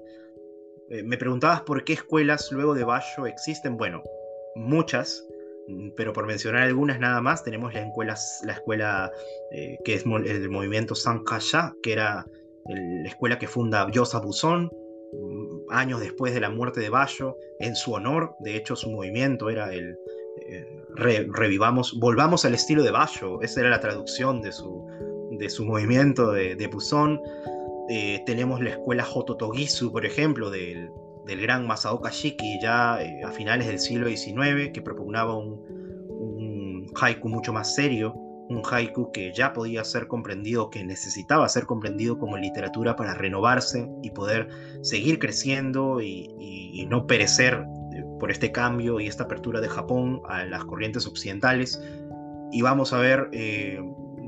Eh, 0.95 1.03
me 1.03 1.19
preguntabas 1.19 1.63
por 1.63 1.85
qué 1.85 1.95
escuelas 1.95 2.51
luego 2.53 2.75
de 2.75 2.85
Bayo 2.85 3.27
existen. 3.27 3.77
Bueno, 3.77 4.03
muchas, 4.55 5.27
mm, 5.69 5.91
pero 5.97 6.13
por 6.13 6.27
mencionar 6.27 6.63
algunas 6.63 7.01
nada 7.01 7.21
más, 7.21 7.43
tenemos 7.43 7.75
la 7.75 7.81
escuela, 7.81 8.15
la 8.45 8.53
escuela 8.53 9.13
que 9.85 9.95
es 9.95 10.05
el 10.05 10.51
movimiento 10.51 10.95
Sankaya, 10.95 11.75
que 11.83 11.93
era 11.93 12.25
la 12.67 13.09
escuela 13.09 13.39
que 13.39 13.47
funda 13.47 13.91
Yosa 13.91 14.21
Buzón, 14.21 14.71
años 15.71 16.01
después 16.01 16.33
de 16.35 16.41
la 16.41 16.51
muerte 16.51 16.81
de 16.81 16.91
Bayo, 16.91 17.37
en 17.61 17.75
su 17.77 17.93
honor. 17.93 18.35
De 18.41 18.57
hecho, 18.57 18.77
su 18.77 18.91
movimiento 18.91 19.51
era 19.51 19.73
el 19.73 19.97
eh, 20.47 20.85
revivamos, 20.97 21.99
volvamos 21.99 22.45
al 22.45 22.55
estilo 22.55 22.83
de 22.83 22.91
Bayo. 22.91 23.41
Esa 23.43 23.61
era 23.61 23.71
la 23.71 23.81
traducción 23.81 24.43
de 24.43 24.53
su, 24.53 24.87
de 25.39 25.49
su 25.49 25.65
movimiento 25.65 26.33
de, 26.33 26.57
de 26.57 26.69
eh, 27.89 28.23
tenemos 28.27 28.61
la 28.61 28.71
escuela 28.71 29.05
Hototogisu, 29.05 29.93
por 29.93 30.05
ejemplo, 30.07 30.51
del, 30.51 30.91
del 31.27 31.41
gran 31.41 31.67
Masaoka 31.67 32.11
Shiki, 32.11 32.61
ya 32.61 33.03
eh, 33.03 33.23
a 33.25 33.31
finales 33.31 33.67
del 33.67 33.79
siglo 33.79 34.09
XIX, 34.09 34.71
que 34.73 34.83
propugnaba 34.83 35.37
un, 35.37 35.61
un 36.11 36.87
haiku 37.01 37.29
mucho 37.29 37.53
más 37.53 37.75
serio 37.75 38.15
un 38.49 38.63
haiku 38.71 39.11
que 39.13 39.33
ya 39.33 39.53
podía 39.53 39.85
ser 39.85 40.07
comprendido, 40.07 40.71
que 40.71 40.85
necesitaba 40.85 41.49
ser 41.49 41.65
comprendido 41.65 42.19
como 42.19 42.37
literatura 42.37 42.97
para 42.97 43.15
renovarse 43.15 43.89
y 44.03 44.11
poder 44.11 44.49
seguir 44.83 45.19
creciendo 45.19 46.01
y, 46.01 46.31
no 46.89 47.07
perecer 47.07 47.65
eh, 47.95 48.05
por 48.21 48.31
este 48.31 48.53
cambio 48.53 49.01
y 49.01 49.07
esta 49.07 49.25
apertura 49.25 49.63
de 49.63 49.69
Japón 49.69 50.21
a 50.29 50.45
las 50.45 50.63
corrientes 50.67 51.07
occidentales. 51.07 51.81
Y 52.53 52.61
vamos 52.61 52.93
a 52.93 52.99
ver 52.99 53.31
eh, 53.33 53.81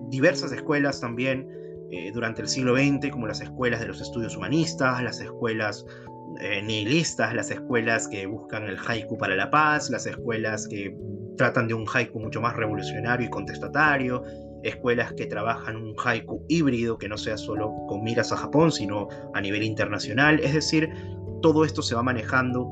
diversas 0.09 0.53
escuelas 0.53 0.99
también 0.99 1.47
eh, 1.91 2.11
durante 2.13 2.43
el 2.43 2.49
siglo 2.49 2.77
XX, 2.77 3.11
como 3.11 3.27
las 3.27 3.41
escuelas 3.41 3.81
de 3.81 3.87
los 3.87 4.01
estudios 4.01 4.37
humanistas, 4.37 5.03
las 5.03 5.21
escuelas 5.21 5.85
nihilistas, 6.65 7.35
las 7.35 7.51
escuelas 7.51 8.09
que 8.09 8.27
buscan 8.27 8.65
el 8.65 8.77
haiku 8.77 9.17
para 9.17 9.35
la 9.37 9.51
paz, 9.51 9.89
las 9.89 10.05
escuelas 10.05 10.69
que 10.69 10.95
tratan 11.39 11.67
de 11.67 11.73
un 11.73 11.87
haiku 11.87 12.21
mucho 12.21 12.43
más 12.43 12.55
revolucionario 12.55 13.27
y 13.27 13.31
contestatario, 13.31 14.23
escuelas 14.63 15.13
que 15.15 15.27
trabajan 15.27 15.77
un 15.77 15.95
haiku 16.03 16.45
híbrido 16.49 16.99
que 16.99 17.09
no 17.09 17.17
sea 17.17 17.37
solo 17.37 17.73
con 17.89 18.03
miras 18.03 18.33
a 18.33 18.37
Japón, 18.37 18.73
sino 18.73 19.09
a 19.35 19.41
nivel 19.41 19.63
internacional. 19.63 20.41
Es 20.41 20.55
decir, 20.55 20.91
todo 21.43 21.65
esto 21.65 21.83
se 21.83 21.95
va 21.95 22.03
manejando 22.03 22.69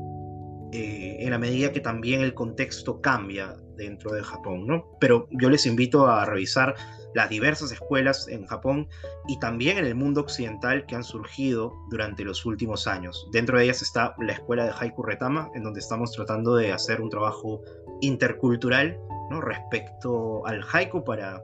eh, 0.71 1.17
en 1.19 1.29
la 1.29 1.37
medida 1.37 1.71
que 1.71 1.79
también 1.79 2.21
el 2.21 2.33
contexto 2.33 3.01
cambia 3.01 3.55
dentro 3.77 4.11
de 4.13 4.23
Japón, 4.23 4.67
¿no? 4.67 4.97
Pero 4.99 5.27
yo 5.31 5.49
les 5.49 5.65
invito 5.65 6.07
a 6.07 6.25
revisar 6.25 6.75
las 7.15 7.29
diversas 7.29 7.71
escuelas 7.71 8.27
en 8.27 8.45
Japón 8.45 8.87
y 9.27 9.39
también 9.39 9.77
en 9.77 9.85
el 9.85 9.95
mundo 9.95 10.19
occidental 10.21 10.85
que 10.85 10.95
han 10.95 11.03
surgido 11.03 11.73
durante 11.89 12.25
los 12.25 12.45
últimos 12.45 12.87
años. 12.87 13.27
Dentro 13.31 13.57
de 13.57 13.63
ellas 13.63 13.81
está 13.81 14.13
la 14.19 14.33
escuela 14.33 14.65
de 14.65 14.73
Haiku 14.77 15.01
Retama, 15.01 15.49
en 15.55 15.63
donde 15.63 15.79
estamos 15.79 16.11
tratando 16.11 16.55
de 16.57 16.73
hacer 16.73 16.99
un 16.99 17.09
trabajo 17.09 17.61
intercultural 18.01 18.99
¿no? 19.31 19.39
respecto 19.39 20.45
al 20.45 20.61
haiku 20.71 21.05
para, 21.05 21.41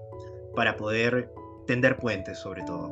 para 0.56 0.76
poder 0.76 1.32
tender 1.68 1.98
puentes 1.98 2.38
sobre 2.38 2.64
todo. 2.64 2.92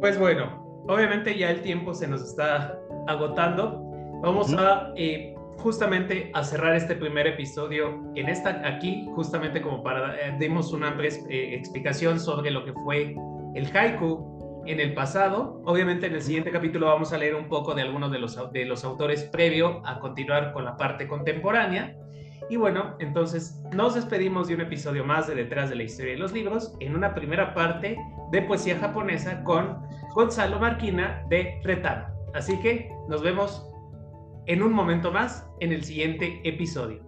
Pues 0.00 0.18
bueno, 0.18 0.84
obviamente 0.88 1.36
ya 1.38 1.50
el 1.50 1.62
tiempo 1.62 1.94
se 1.94 2.06
nos 2.06 2.22
está 2.22 2.78
agotando. 3.06 3.82
Vamos 4.20 4.52
a 4.52 4.92
eh, 4.94 5.34
justamente 5.58 6.30
a 6.34 6.44
cerrar 6.44 6.76
este 6.76 6.94
primer 6.94 7.26
episodio 7.26 8.02
en 8.14 8.28
esta 8.28 8.62
aquí, 8.66 9.08
justamente 9.14 9.60
como 9.60 9.82
para 9.82 10.14
eh, 10.16 10.36
demos 10.38 10.72
una 10.72 10.96
eh, 11.00 11.54
explicación 11.54 12.20
sobre 12.20 12.50
lo 12.50 12.64
que 12.64 12.72
fue 12.72 13.16
el 13.54 13.76
haiku 13.76 14.62
en 14.66 14.80
el 14.80 14.94
pasado. 14.94 15.60
Obviamente 15.64 16.06
en 16.06 16.14
el 16.14 16.22
siguiente 16.22 16.50
capítulo 16.50 16.86
vamos 16.86 17.12
a 17.12 17.18
leer 17.18 17.34
un 17.34 17.48
poco 17.48 17.74
de 17.74 17.82
algunos 17.82 18.12
de 18.12 18.18
los, 18.18 18.52
de 18.52 18.64
los 18.66 18.84
autores 18.84 19.24
previo 19.24 19.82
a 19.84 19.98
continuar 19.98 20.52
con 20.52 20.64
la 20.64 20.76
parte 20.76 21.08
contemporánea. 21.08 21.96
Y 22.50 22.56
bueno, 22.56 22.96
entonces 22.98 23.60
nos 23.74 23.94
despedimos 23.94 24.48
de 24.48 24.54
un 24.54 24.62
episodio 24.62 25.04
más 25.04 25.26
de 25.26 25.34
Detrás 25.34 25.68
de 25.70 25.76
la 25.76 25.82
Historia 25.82 26.12
de 26.12 26.18
los 26.18 26.32
Libros 26.32 26.74
en 26.80 26.94
una 26.94 27.14
primera 27.14 27.52
parte 27.52 27.98
de 28.30 28.42
poesía 28.42 28.78
japonesa 28.78 29.42
con 29.44 29.82
Gonzalo 30.14 30.58
Marquina 30.58 31.24
de 31.28 31.60
Retano. 31.64 32.06
Así 32.34 32.58
que 32.60 32.90
nos 33.08 33.22
vemos 33.22 33.68
en 34.48 34.62
un 34.62 34.72
momento 34.72 35.12
más 35.12 35.46
en 35.60 35.72
el 35.72 35.84
siguiente 35.84 36.40
episodio. 36.42 37.06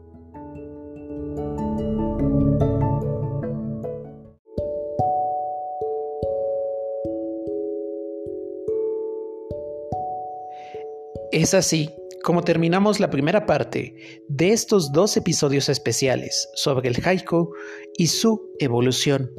Es 11.32 11.54
así 11.54 11.90
como 12.22 12.42
terminamos 12.42 13.00
la 13.00 13.08
primera 13.08 13.46
parte 13.46 13.94
de 14.28 14.52
estos 14.52 14.92
dos 14.92 15.16
episodios 15.16 15.70
especiales 15.70 16.50
sobre 16.54 16.90
el 16.90 16.96
haiku 17.02 17.54
y 17.96 18.08
su 18.08 18.52
evolución. 18.58 19.30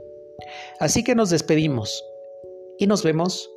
Así 0.79 1.03
que 1.03 1.13
nos 1.13 1.29
despedimos 1.29 2.03
y 2.79 2.87
nos 2.87 3.03
vemos 3.03 3.51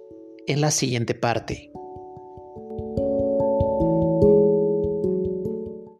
en 0.46 0.60
la 0.60 0.70
siguiente 0.70 1.14
parte. 1.14 1.70